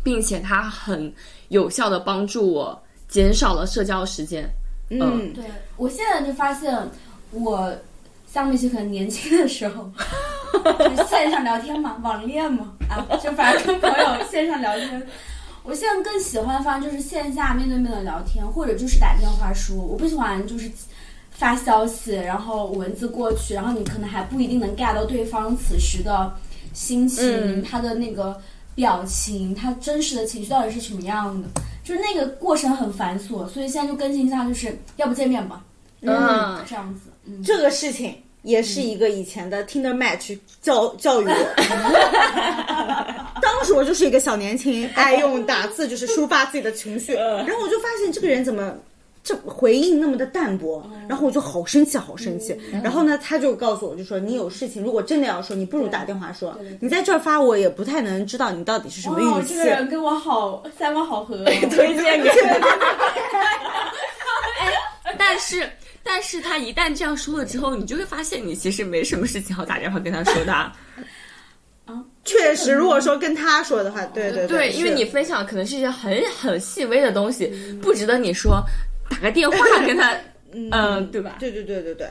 [0.03, 1.12] 并且它很
[1.49, 4.49] 有效的帮助我减少了社交时间。
[4.90, 5.44] 嗯，对
[5.76, 6.74] 我现在就发现，
[7.30, 7.70] 我
[8.39, 9.91] 相比起可能年轻的时候，
[10.97, 15.05] 就线上聊天嘛，网恋嘛，啊，就反正跟朋友线上聊天。
[15.64, 19.76] 我现在更喜欢的方式就是线下面对面的聊天，或者就是打电话说。
[19.76, 20.70] 我不喜欢就是
[21.32, 26.32] 发消息，然后文字过去，然后你可能还不一定能 get 到对方此时的
[26.72, 28.41] 心情，嗯他的那个
[28.76, 31.49] 表情，他真实的情绪到底是什么样的。
[31.82, 35.64] 就是那个过程很繁琐，所以现在就更新一下，就是要不见面吧，
[36.03, 37.11] 嗯，这样子。
[37.24, 41.34] 嗯，这个事情也是一个以前的 Tinder match 教教育我。
[43.41, 48.74] 当时我就是一个小年轻，爱用打字就是抒发自己的情绪，然后我就发现这个人怎么
[49.22, 52.57] 这回应那么的淡薄，然后我就好生气，好生气。
[52.82, 56.57] 然后呢，他就告诉我，就说你有事情，如果真的要说，你不如打电话说。
[56.80, 59.55] 你在这儿发，我也不太能知道你到底是什么哦语，气。
[59.55, 61.45] 这个人跟我好三观好合 哦。
[61.70, 62.30] 推荐给
[65.18, 65.68] 但是，
[66.11, 70.72] 但是他一旦这样说了之后，你就会发现你其实没什么事情好打电话跟他说的 啊。
[72.24, 77.46] 确实，如果说跟他说的话，对对对，因为你分享可能是一些很很细微的东西，
[77.82, 78.62] 不值得你说
[79.11, 79.56] 打个电话
[79.86, 80.14] 跟他，
[80.52, 81.36] 嗯、对吧？
[81.38, 82.09] 对对对对对，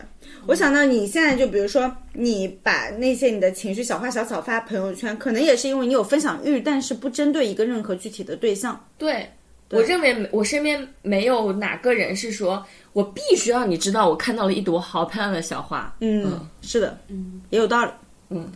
[0.47, 8.87] 我想到你现在就比如说，你把那些你的情绪小花小草发朋友圈，可能也是因为你有分享欲，但是不针对一个任何具体的对象。
[8.97, 9.31] 对，
[9.72, 15.93] 我认为没我身边没有哪个人是说我必须让你知道我看到了一朵好漂亮的小花。
[15.99, 17.91] 嗯，是的，嗯，也有道理。
[18.30, 18.49] 嗯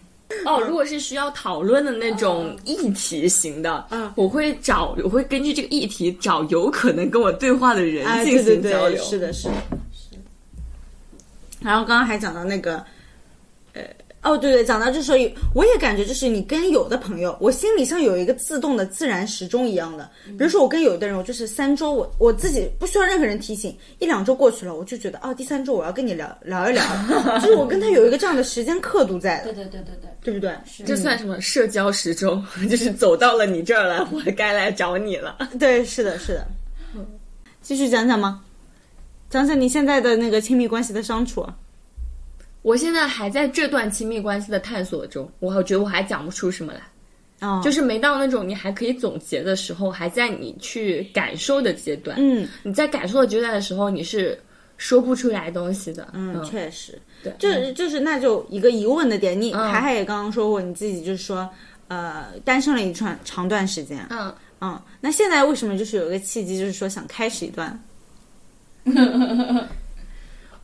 [0.45, 9.03] 哦，如果是需要讨论的那种议题型的，嗯我会找，我会根据这个议题找有可能跟我对话的人哎，进对对对，行交流。
[9.03, 9.53] 是的，是的。
[11.61, 12.83] 然后刚刚还讲到那个，
[13.73, 13.83] 呃，
[14.23, 15.15] 哦，对对，讲到就是说，
[15.55, 20.07] 我也感觉就是你跟有的朋友，我心里像有一个自动的自然时钟一样的。
[20.37, 26.83] 比如说我跟有的人，我就是三周，我我自己不需要任何人提醒，一两周过去了，我就觉得哦，第三周我要跟你聊聊一聊，
[27.41, 30.55] 就是我跟他有一个这样的时间刻度在的，对对对对对，对不对？
[30.85, 32.45] 这算什么社交时钟？
[32.69, 35.35] 就是走到了你这儿了，我该来找你了。
[35.57, 36.47] 对，是的，是的。
[37.61, 38.43] 继续讲讲吗？
[39.31, 41.43] 讲讲你现在的那个亲密关系的相处。
[42.61, 52.15] 我现在还在这段亲密关系的探索中，我觉得我还讲不出什么来，哦，就是没到那种你还可以总结的时候，还在你去感受的阶段。
[52.19, 52.47] 嗯。
[52.63, 54.39] 你在感受的阶段的时候，你是
[54.77, 56.07] 说不出来东西的。
[56.13, 59.71] 嗯，确实，对，就是就是那就一个疑问的点，你嗯。
[59.71, 61.49] 海海也刚刚说过，你自己就是说，
[61.87, 64.31] 呃，单身了一串长段时间，嗯，
[64.61, 67.83] 嗯，那现在为什么就是有一个契机，就是说想开始一段？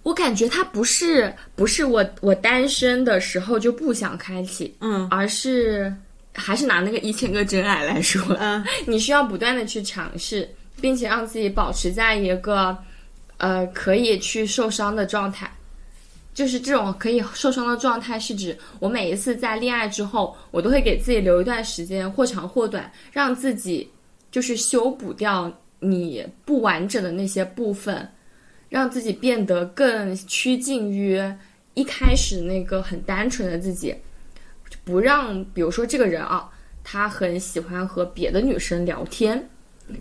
[0.08, 5.94] 我感觉它不是不是我我单身的时候就不想开启，嗯而是
[6.34, 10.48] 还是拿那个一千个真爱来说，嗯 你需要不断的去尝试，
[10.80, 12.78] 并且让自己保持在一个
[13.36, 15.52] 呃可以去受伤的状态。
[16.34, 23.90] 就是这种可以受伤的状态，是指我每一次在恋爱之后，我都会给自己留一段时间，或长或短，让自己
[24.32, 28.08] 就是修补掉你不完整的那些部分，
[28.70, 31.22] 让自己变得更趋近于
[31.74, 33.96] 一开始那个很单纯的自己，
[34.84, 36.50] 不让比如说这个人啊，
[36.84, 39.50] 他很喜欢和别的女生聊天，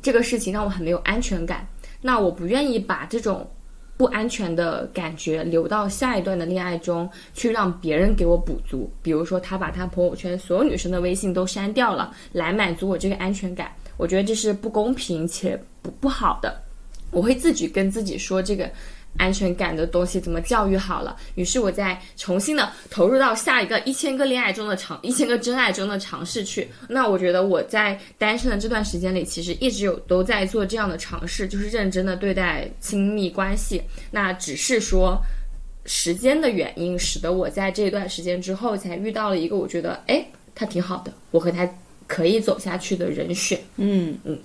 [0.02, 1.66] 这个事情让我很没有安全感。
[2.00, 3.48] 那我不愿意把这种
[3.96, 8.90] 不安全的感觉留到下一段的恋爱中，去让别人给我补足。
[9.02, 13.70] 比如说，他把他朋友圈所有女生的微信都删掉了，来满足我这个安全感。
[13.96, 16.62] 我觉得这是不公平且不不好的。
[17.10, 18.70] 我会自己跟自己说这个
[19.18, 21.16] 安全感的东西怎么教育好了。
[21.34, 26.68] 于是我再重新的投入到下一个一千个恋爱中的尝一千个真爱中的尝试去。
[26.88, 33.82] 那我觉得我在单身的这段时间里，其实一直有都在做这样的尝试，就是认真的对待亲密关系。
[34.10, 35.20] 那只是说。
[35.88, 41.64] 时间的原因，使得我在这段时间之后才遇到了一个我觉得，哎，他挺好的，我和他
[42.08, 43.56] 可以走下去的人选。
[43.76, 44.36] 嗯嗯，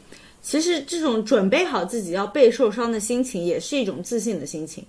[0.41, 4.83] 其实这种准备好自己要被受伤的心情，也是一种自信的心情，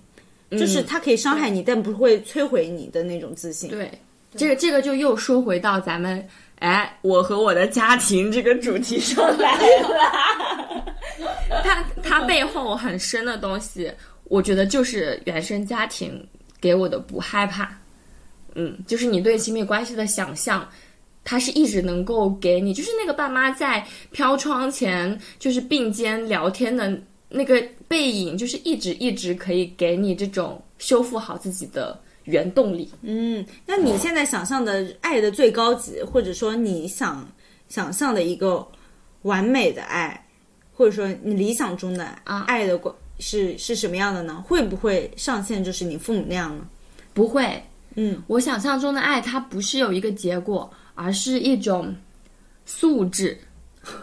[0.51, 3.69] 就是它可以伤害你，但不会摧毁你的那种自信。
[3.69, 3.91] 对，
[4.35, 6.27] 这个这个就又说回到咱们
[6.59, 10.93] 哎，我和我的家庭这个主题上来了。
[11.63, 13.91] 它它背后很深的东西，
[14.23, 16.25] 我觉得就是原生家庭
[16.59, 17.69] 给我的不害怕。
[18.55, 20.67] 嗯，就是你对亲密关系的想象，
[21.23, 26.99] 它是一直能够给你，就是那个爸妈在飘窗前就是并肩聊天的
[27.29, 32.91] 那个背影，就是一直一直可以给你这种修复好自己的原动力。
[33.01, 37.27] 嗯，那你现在想象的爱的最高级，或者说你想
[37.69, 38.67] 想象的一个
[39.23, 40.27] 完美的爱，
[40.73, 44.43] 或者说你理想中的爱的关是是什么样的呢？
[44.45, 46.67] 会不会上限就是你父母那样呢？
[47.13, 47.63] 不会，
[47.95, 51.95] 嗯，我想象中的爱，它不是有一个结果，而是一种
[52.65, 53.37] 素质。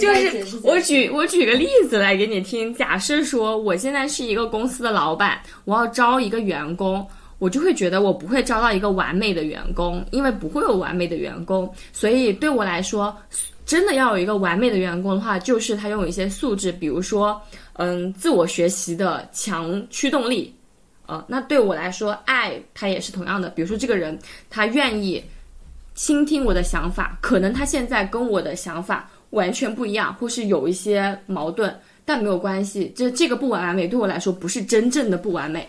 [0.00, 7.06] 就是我举我举个例子来给你听，假设说我现在是一个公司的老板，我要招一个员工，
[7.38, 13.16] 我就会觉得我不会招到一个完美的员工，因为不会有完美的员工，所以对我来说，
[13.64, 17.40] 真的要有一个完美的员工的话，就是他拥有一些素质，比如说，
[17.74, 20.54] 嗯，自我学习的强驱动力，
[21.06, 24.18] 呃，那对我来说，爱它也是同样的，比如说这个人
[24.50, 25.22] 他愿意
[25.94, 32.92] 倾听我的想法，可能他现在跟我的想法完全不一样，或是有一些矛盾，但没有关系。
[32.94, 35.68] 这这个不完美对我来说不是真正的不完美，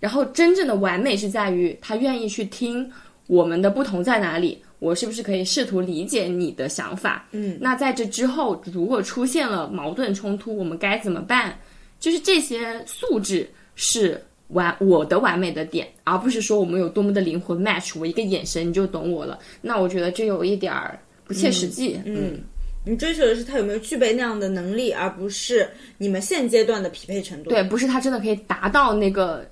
[0.00, 2.90] 然后真正的完美是在于他愿意去听
[3.26, 7.26] 我们的不同在哪里，我是不是可以试图理解你的想法？
[7.32, 11.58] 嗯，那在这之后，如果出现了矛盾冲突，我们该怎么办？
[12.00, 19.38] 就是这些素质是完我的完美的点，而不是说我们有多么的灵魂 match，我一个眼神你就懂我了。
[19.60, 22.00] 那我觉得这有一点儿不切实际。
[22.04, 22.38] 嗯
[22.84, 25.68] 你追求的是他有没有具备那样的能力，而不是
[25.98, 27.50] 你们现阶段的匹配程度。
[27.50, 29.46] 对，不是他真的可以达到那个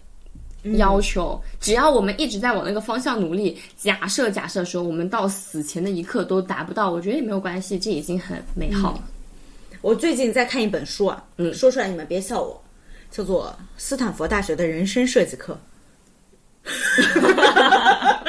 [0.78, 1.38] 要求。
[1.60, 9.04] 只要我们一直在往那个方向努力，假设假设说我们到死前的一刻都达不到，我觉得也没有关系，这已经很美好了。
[9.82, 12.62] 我最近在看一本书啊，嗯，说出来你们别笑我，
[13.10, 15.58] 叫做斯坦福大学的人生设计课。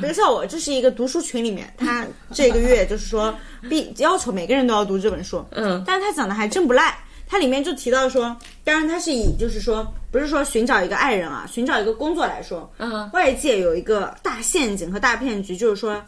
[0.00, 3.34] 别笑我，这是一个读书群里面，他这个月就是说
[3.68, 6.96] 必要求每个人都要读这本书，嗯，但是他讲的还真不赖。
[7.28, 16.00] 他里面就提到说，当然他是以就是说，不是说寻找一个爱人啊，寻找一个工作来说，嗯，外界有一个大陷阱和大骗局，就是说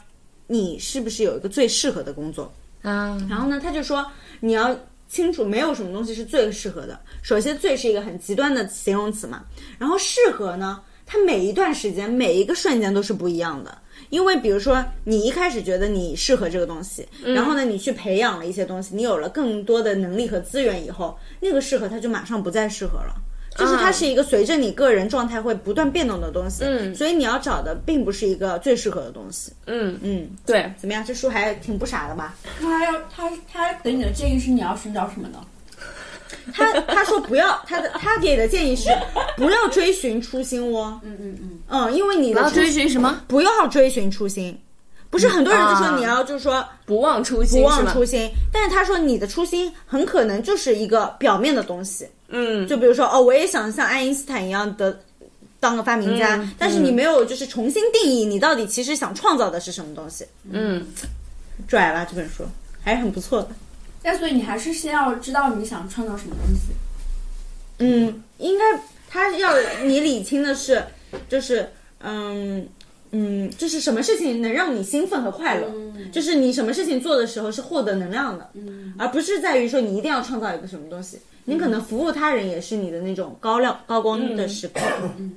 [0.47, 2.53] 你是不是有一个最适合的工作？
[2.83, 4.07] 啊，然后呢，他就说
[4.39, 4.77] 你要
[5.09, 7.01] 清楚，没有什么东西是最适合的。
[7.23, 9.45] 首先，最是一个很极端的形容词嘛。
[9.79, 13.77] 然后，适合呢，它每一段时间、每一个瞬间都是不一样的。
[14.11, 23.15] 因为比如说，你一开始觉得你适合这个东西，然后呢，你去培养了一些东西，你有了更多的能力和资源以后，那个适合它就马上不再适合了。
[23.59, 29.53] 就是它是一个随着你个人状态会不断变动的东西，嗯所以你要找的并不是一个最适合的东西。
[29.67, 31.05] 嗯，嗯，对，怎么样？
[31.05, 32.35] 这书还挺不傻的吧？
[32.61, 35.39] 他要他他给你的建议是你要寻找什么呢？
[36.55, 38.91] 他他说不要，他的他给的建议是
[39.37, 41.01] 不要追寻初心哦。
[41.03, 43.21] 嗯嗯嗯，嗯，因为你的初然后追寻什么？
[43.27, 44.59] 不要追寻初心，
[45.11, 55.01] 不是很多人就说啊你要就是说不忘初心，不忘初心，但是他说你的初心很可能就是一个表面的东西，嗯，就比如说哦，我也想像爱因斯坦一样的
[55.61, 60.87] 当个发明家，嗯但是你没有就是重新定义你到底其实想创造的是什么东西，嗯，
[61.67, 62.45] 拽了这本书
[62.83, 63.49] 还是很不错的。
[64.03, 66.73] 那所以你还是先要知道你想创造什么东西。
[67.81, 68.65] 嗯，应该
[69.09, 69.53] 他要
[69.85, 70.83] 你理清的是，
[71.29, 71.69] 就是
[72.01, 72.67] 嗯
[73.11, 75.73] 嗯，就是什么事情能让你兴奋和快乐，
[76.13, 78.51] 就是你什么事情做的时候是获得能量的，
[78.99, 81.19] 而不是在于说你一定要创造一个什么东西，
[81.49, 84.81] 你可能服务他人也是你的那种高亮高光的时刻。
[85.17, 85.33] 嗯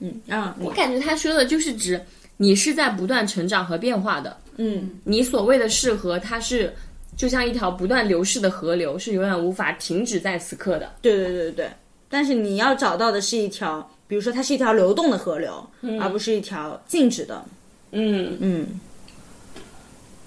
[0.00, 2.04] 嗯啊，我感觉他说的就是指
[2.38, 4.36] 你是在不断成长和变化的。
[4.56, 6.74] 嗯你所谓的适合，它是
[7.16, 10.92] 就像一条不断流逝的河流，是永远无法停止在此刻的。
[11.00, 11.70] 对对对对对，
[12.08, 15.64] 但是你要找到的是一条，比如说它是一条流动的河流，
[16.00, 17.44] 而不是一条静止的。
[17.92, 18.80] 嗯，嗯，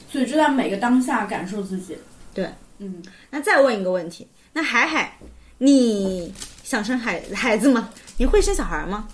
[0.10, 1.98] 所以就在每个当下感受自己。
[2.34, 2.48] 对。
[2.80, 3.02] 嗯，
[3.32, 4.28] 那再问一个问题，
[4.58, 5.16] 那海海，
[5.60, 6.34] 你
[6.64, 7.92] 想生孩孩子吗？
[8.18, 9.08] 你会生小孩吗？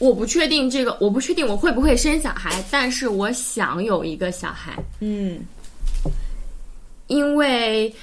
[0.00, 5.38] 我不确定这个，我不确定我会不会生小孩，但是我想有一个小孩，嗯
[7.06, 7.94] 因为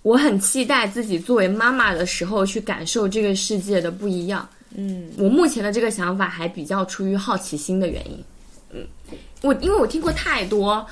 [0.00, 4.48] 我很期待自己作为妈妈的时候去感受这个世界的不一样。
[4.74, 8.24] 嗯我目前的这个想法还比较出于好奇心的原因。
[8.70, 8.86] 嗯，
[9.42, 10.86] 我因为我听过太多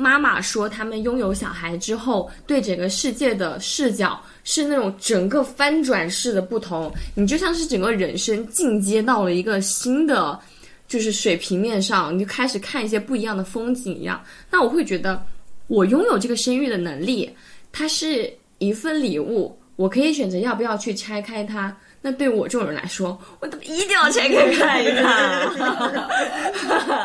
[0.00, 6.90] 妈妈说，他们拥有小孩之后，对整个世界的视角是那种整个翻转式的不同。
[7.14, 10.40] 你就像是整个人生进阶到了一个新的
[10.88, 14.24] 就是水平面上，你就开始看一些不一样的风景一样。
[14.50, 15.22] 那我会觉得，
[15.66, 17.30] 我拥有这个生育的能力，
[17.70, 21.76] 它是一份礼物，我可以选择要不要去拆开它。
[22.02, 25.50] 那对我这种人来说，我一定要拆开 看一看。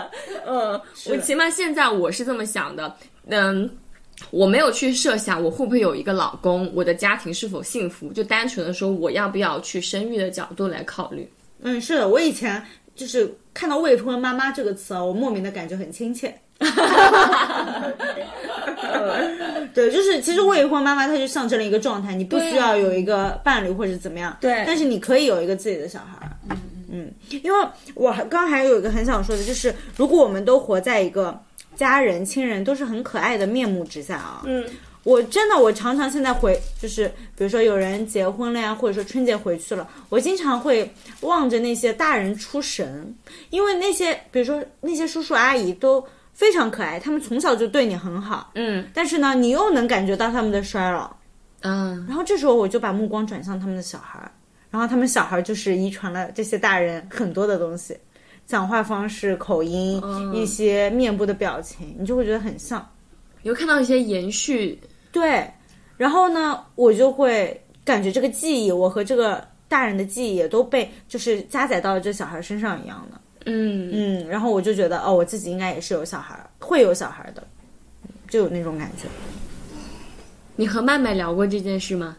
[0.48, 2.96] 嗯，我起码现在我是这么想的。
[3.28, 3.70] 嗯，
[4.32, 11.30] 我没有去设想我会不会有一个老公，我的家庭是否幸福，就单纯的说我要不要去生育的角度来考虑。
[11.62, 12.64] 嗯，是的，我以前
[12.96, 16.34] 就是看到“未婚妈妈”这个词啊，我莫名的感觉很亲切。
[19.74, 26.30] 对，就是其实未婚妈妈她就象征了一个状态，你不需要有一个伴侣或者怎么样，对但是你可以有一个自己的小孩。
[26.50, 26.58] 嗯
[26.92, 27.12] 嗯，
[27.44, 31.38] 因为我还刚还有一个很想说的，就是如果我们都活在一个
[31.76, 34.64] 家人、亲人都是很可爱的面目之下啊，嗯，
[35.06, 40.92] 我真的，我常常现在回，就是比如说有人结婚了呀，或者说春节回去了，我经常会
[41.22, 43.16] 望着那些大人出神，
[43.52, 46.04] 因为那些比如说那些叔叔阿姨都
[46.34, 48.84] 非常可爱，他们从小就对你很好，嗯。
[48.96, 51.16] 但是呢，你又能感觉到他们的衰老，
[51.62, 54.32] 嗯，然后这时候我就把目光转向他们的小孩儿，
[54.72, 57.96] 然后他们小孩儿就是遗传了这些大人很多的东西，
[58.48, 60.02] 讲话方式、口音、
[60.34, 62.84] 一些面部的表情，你就会觉得很像。
[63.44, 64.80] 有看到一些延续，
[65.16, 65.50] 对，
[65.96, 73.22] 然后呢，我就会感觉这个记忆，我和这个大人的记忆也都被就是加载到这小孩身上一样的。
[73.46, 77.42] 嗯嗯，然后我就觉得哦，我自己应该也是有小孩，会有小孩的，
[78.28, 79.08] 就有那种感觉。
[80.58, 82.18] 你和麦麦聊过这件事吗？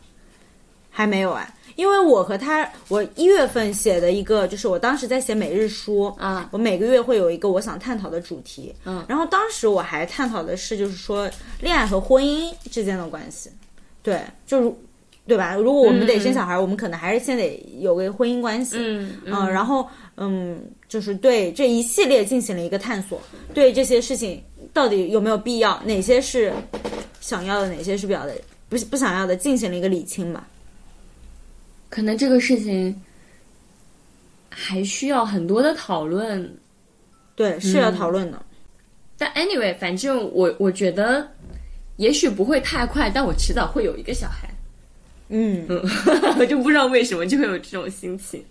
[0.88, 13.51] 还没有啊，因为我和他，我一月份写的一个，就是我当时在写每日书啊，我每个月会有一个我想探讨的主题，嗯，然后当时我还探讨的是，就是说恋爱和婚姻之间的关系，
[14.03, 14.72] 对，就是
[15.27, 15.55] 对吧？
[15.55, 23.20] 如果我们得生小孩，我们可能还是先得有个婚姻关系，嗯嗯，然后嗯，就是对这一系列进行了一个探索，
[23.53, 26.53] 对这些事情到底有没有必要，哪些是
[27.20, 28.35] 想要的，哪些是不要的，
[28.68, 30.47] 不不想要的，进行了一个理清吧。
[31.97, 32.94] 可能这个事情
[34.51, 36.55] 还需要很多的讨论，
[37.34, 38.38] 对，是要讨论的。
[39.16, 41.26] 但 anyway，反正我我觉得
[41.97, 44.47] 也许不会太快，但我迟早会有一个小孩。
[45.30, 45.66] 嗯，
[46.38, 48.44] 我 就不知道为什么就会有这种心情。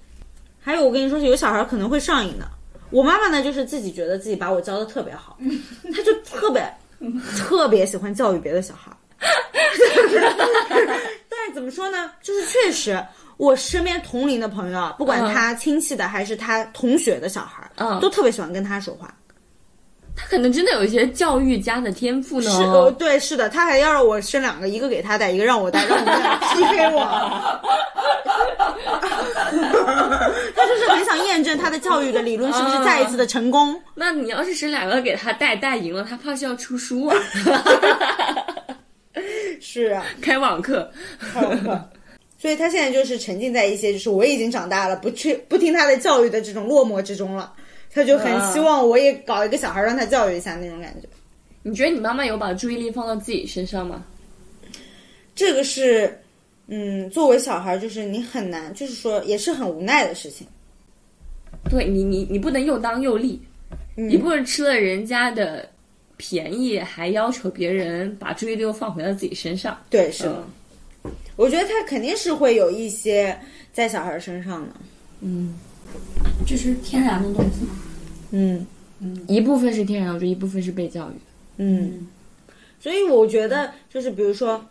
[0.60, 2.50] 还有，我跟你说，有小孩可能会上瘾的。
[2.90, 5.38] 我妈妈呢，就是自己觉得自己把我教的特别好，
[5.96, 6.68] 她就特别
[7.38, 8.92] 特别喜欢教育别的小孩。
[11.30, 12.12] 但是怎么说呢？
[12.24, 13.00] 就是确实，
[13.38, 19.14] 我身边同龄的朋友，不管他亲戚的还是他同学的小孩，嗯都特别喜欢跟他说话。
[20.18, 22.50] 他可能真的有一些教育家的天赋呢。
[22.50, 27.04] 是，哦，对，是的，他还要让我生两个，一个给他带，一个让我带，让我们俩 PK 我。
[30.56, 33.78] 他就是很想验证他的教育的理论是不是再一次的成功。
[33.94, 37.18] 那你要是生两个给他带带赢了，他怕是要出书啊，
[39.60, 40.90] 是啊， 开网课。
[42.46, 47.52] 所以他现在就是沉浸在一些就是我已经长大了，不去不听他的教育的这种落寞之中了。
[47.92, 51.08] 他就很希望我也搞一个小孩让他教育一下那种感觉。
[51.64, 54.06] 你觉得你妈妈有把注意力放到自己身上吗？
[55.34, 56.16] 这个是，
[56.68, 60.46] 嗯，作为小孩，就是你很难，就是说也是很无奈的事情。
[61.68, 63.42] 对你，你你不能又当又立，
[63.96, 65.68] 你不能吃了人家的
[66.16, 69.76] 便宜，还要求别人把注意力又放回到自己身上。
[69.90, 70.44] 对，是的。
[71.36, 73.38] 我觉得他肯定是会有一些
[73.74, 74.70] 在小孩身上的，
[75.22, 75.54] 嗯，
[76.46, 77.76] 这是天然的东西吗？
[78.32, 78.66] 嗯
[79.00, 81.20] 嗯一部分是天然的，一部分是被教育的。
[81.58, 82.08] 嗯。
[82.80, 84.64] 所以我觉得，就是比如说，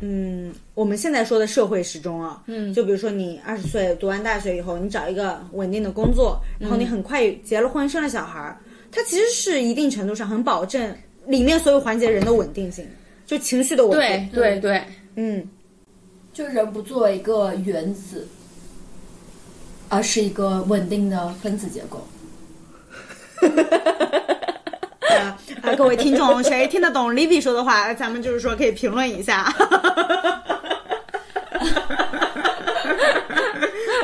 [0.00, 8.56] 嗯，我们现在说的社会时钟啊，嗯就比如说你二十岁读完大学以后，你找一个稳定的工作，然后你很快结了婚，生了小孩儿，
[8.92, 10.94] 它其实是一定程度上很保证
[11.26, 12.86] 里面所有环节人的稳定性，
[13.26, 14.60] 就情绪的稳定对定。
[14.60, 14.82] 对对，
[15.16, 15.48] 嗯，
[16.38, 18.28] 就人不作为一个原子，
[19.88, 22.06] 而是一个稳定的分子结构。
[25.00, 25.36] 啊
[25.66, 29.52] 啊，各位听众，谁听得懂 Libby 说的话，咱们就是说可以评论一下。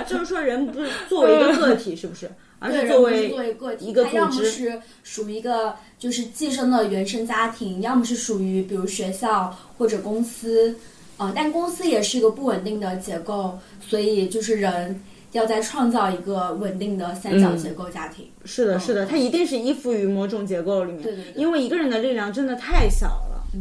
[0.04, 2.28] 就是说，人不是作为一个个体，是不是？
[2.58, 10.76] 而对，是作为作为个体，一个他要么组织是属于一个就是寄生的原生家庭，要么是属于比如学校或者公司，
[11.16, 15.00] 啊、但公司也是一个不稳定的结构，所以就是人
[15.32, 18.26] 要在创造一个稳定的三角结构家庭。
[18.44, 21.02] 是的，是的，它一定是依附于某种结构里面。
[21.02, 23.44] 对对对因为一个人的力量真的太小了。
[23.54, 23.60] 嗯，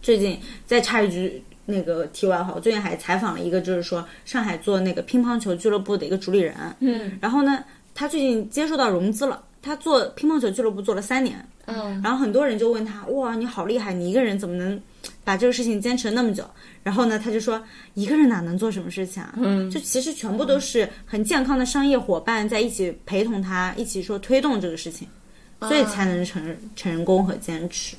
[0.00, 6.54] 最近再插一句那个题外话，我最近还采访了一个，就是说上海做那个乒乓球俱乐部的一个主理人。
[6.80, 7.62] 嗯然后呢，
[7.94, 11.46] 他最近接受到融资了，他做乒乓球俱乐部做了三年。
[11.66, 13.92] 嗯，然后很多人就问他：“哇，你好厉害！
[13.92, 14.80] 你一个人怎么能
[15.26, 16.44] 把这个事情坚持了那么久？”
[16.84, 17.60] 然后呢，他就说
[17.94, 19.34] ：“一个人哪能做什么事情啊？
[19.38, 25.08] 嗯就其实全部都是很健康的商业伙伴在一起陪同他，一起说推动这个事情，
[25.62, 27.96] 所以才能成成功和坚持。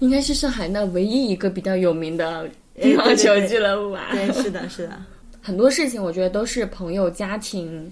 [0.00, 4.10] 应该是上海那唯一一个比较有名的乒乓球俱乐部吧。
[4.12, 5.02] 对，是的，是的，
[5.40, 7.90] 很多事情我觉得都是朋友、家庭，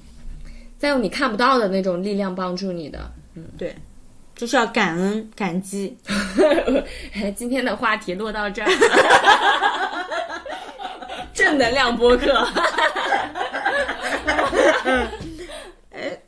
[0.79, 3.11] 再用你看不到的那种力量帮助你的。
[3.35, 3.75] 嗯对，
[4.37, 5.97] 就是要感恩感激。
[7.15, 8.69] 哎， 今天的话题落到这儿，
[11.33, 12.33] 正能量播客。
[15.93, 16.19] 哎，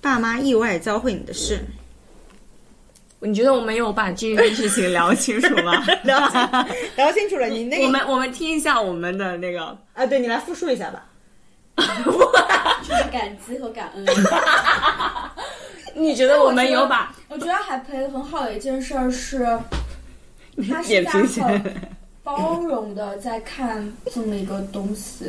[0.00, 1.60] 爸妈意外教会你的事，
[3.20, 5.82] 你觉得我们有把这件事情聊清楚吗？
[6.04, 6.40] 聊清
[6.96, 11.04] 聊清楚了，你那个我们我们听一下我们的那个，啊，对你来复述一下吧。
[11.76, 14.04] 就是感激和感恩。
[15.94, 19.46] 你觉得我们有把我觉得海培很好的一件事儿是，
[20.68, 21.74] 他是在很？
[22.22, 25.24] 包容的在看这么一个东西，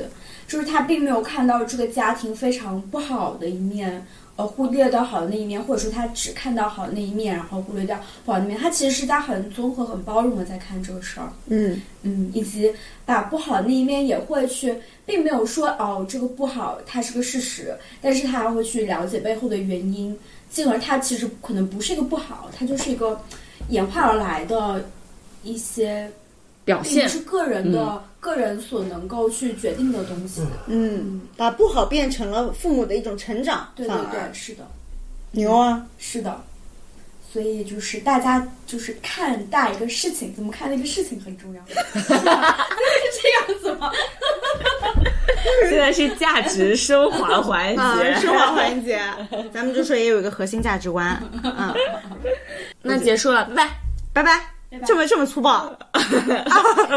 [0.47, 4.05] 就是他并没有看到这个家庭非常不好的一面，
[4.35, 8.59] 呃，忽略掉好的那一面，或者说他只看到好的那一面，然后忽略掉不好的那一面。
[8.59, 12.71] 他其实是在很综合、很包容的在看这个事儿，嗯嗯，以及
[13.05, 14.75] 把不好的那一面也会去，
[15.05, 20.15] 并没有说哦这个不好它是个事实，但是他还会去了解背后的原因，
[20.51, 23.19] 进而它其实可能不是一个不好，它就是一个
[23.69, 24.87] 演化而来的
[25.43, 26.11] 一些。
[26.63, 30.43] 表现不是个人的、个人所能够去决定的东西。
[30.67, 34.63] 嗯，把不好变成了父母的一种成长，对对反而对，是的，
[35.31, 35.83] 牛啊！
[35.97, 36.39] 是的。
[37.33, 41.63] 所以就是大家就是看待一个事情，怎么看那个事情很重要。
[41.97, 43.91] 是这样子吗？
[45.69, 48.99] 现在是价值升华环啊，节，升华环节，
[49.53, 51.73] 咱们就说也有一个核心价值观，嗯，
[52.81, 53.67] 那结束了，拜
[54.13, 54.41] 拜拜拜。
[54.85, 55.69] 这么这么粗暴，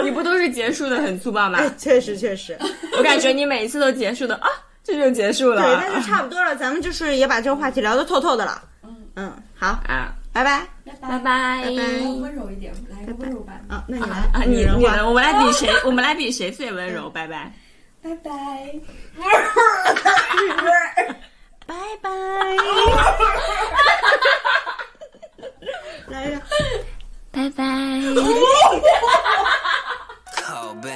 [0.04, 1.58] 你不都是结束的很粗暴吗？
[1.58, 2.56] 哎，确实确实，
[2.96, 4.48] 我感觉你每一次都结束的啊，
[4.84, 5.60] 这就结束了。
[5.60, 8.62] 对，那就差不多了，咱们就是也把这个话题聊得透透的了。
[8.84, 10.64] 嗯嗯，好，啊，拜拜。
[10.84, 11.64] 拜拜拜。
[11.64, 11.70] 拜
[12.20, 13.60] 温柔一点，来个温柔版。
[13.68, 17.10] 啊，那你来啊，你你来，我们来比谁，我们来比谁最温柔。
[17.10, 17.52] 拜拜。
[18.04, 18.30] 拜拜。
[21.66, 22.10] 拜拜。
[26.08, 26.38] 来呀，
[27.32, 27.64] 拜拜。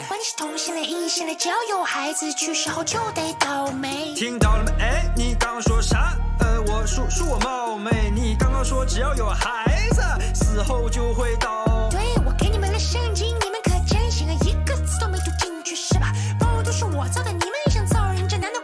[0.07, 4.13] 关你是同性恋、异性恋，只要有孩子，去世后就得倒霉。
[4.15, 4.85] 听到了没？
[4.85, 6.15] 哎，你刚刚说啥？
[6.41, 7.91] 呃，我说说我冒昧。
[8.15, 10.03] 你刚刚说只要有孩子，
[10.35, 11.89] 死后就会倒。
[11.91, 13.35] 对，我给你们了圣经，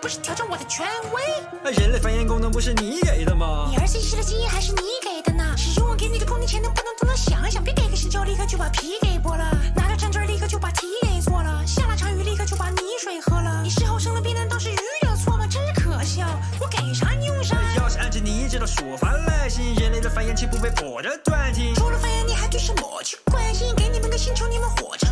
[0.05, 1.23] 不是挑战我的权威？
[1.65, 3.77] 呃人类繁衍功能不是你给的吗你？
[3.79, 5.43] 儿子遗失了基因还是你给的呢？
[5.57, 7.65] 是用我给你的空间前能不能多能想想？
[7.65, 13.63] 别给个星球立刻就把皮给剥了，拿着针嘴立刻就把题给做了，下了场雨立刻就把泥水喝了。
[13.63, 15.47] 你事后生了病，难道是鱼的错吗？
[15.47, 16.27] 真是可笑，
[16.61, 17.57] 我给啥你用啥。
[17.79, 21.75] 要是按照你这套说法来行，人类的繁衍岂不被迫着断尽？
[21.77, 23.75] 除了繁衍，你还对什么去关心？
[23.75, 25.04] 给你们个星球，你们活成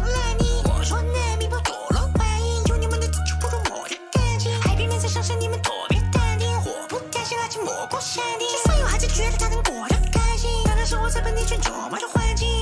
[8.14, 8.20] 就
[8.66, 12.61] 算有孩子觉得他能过得开心，当然生活在本地圈琢磨的环境，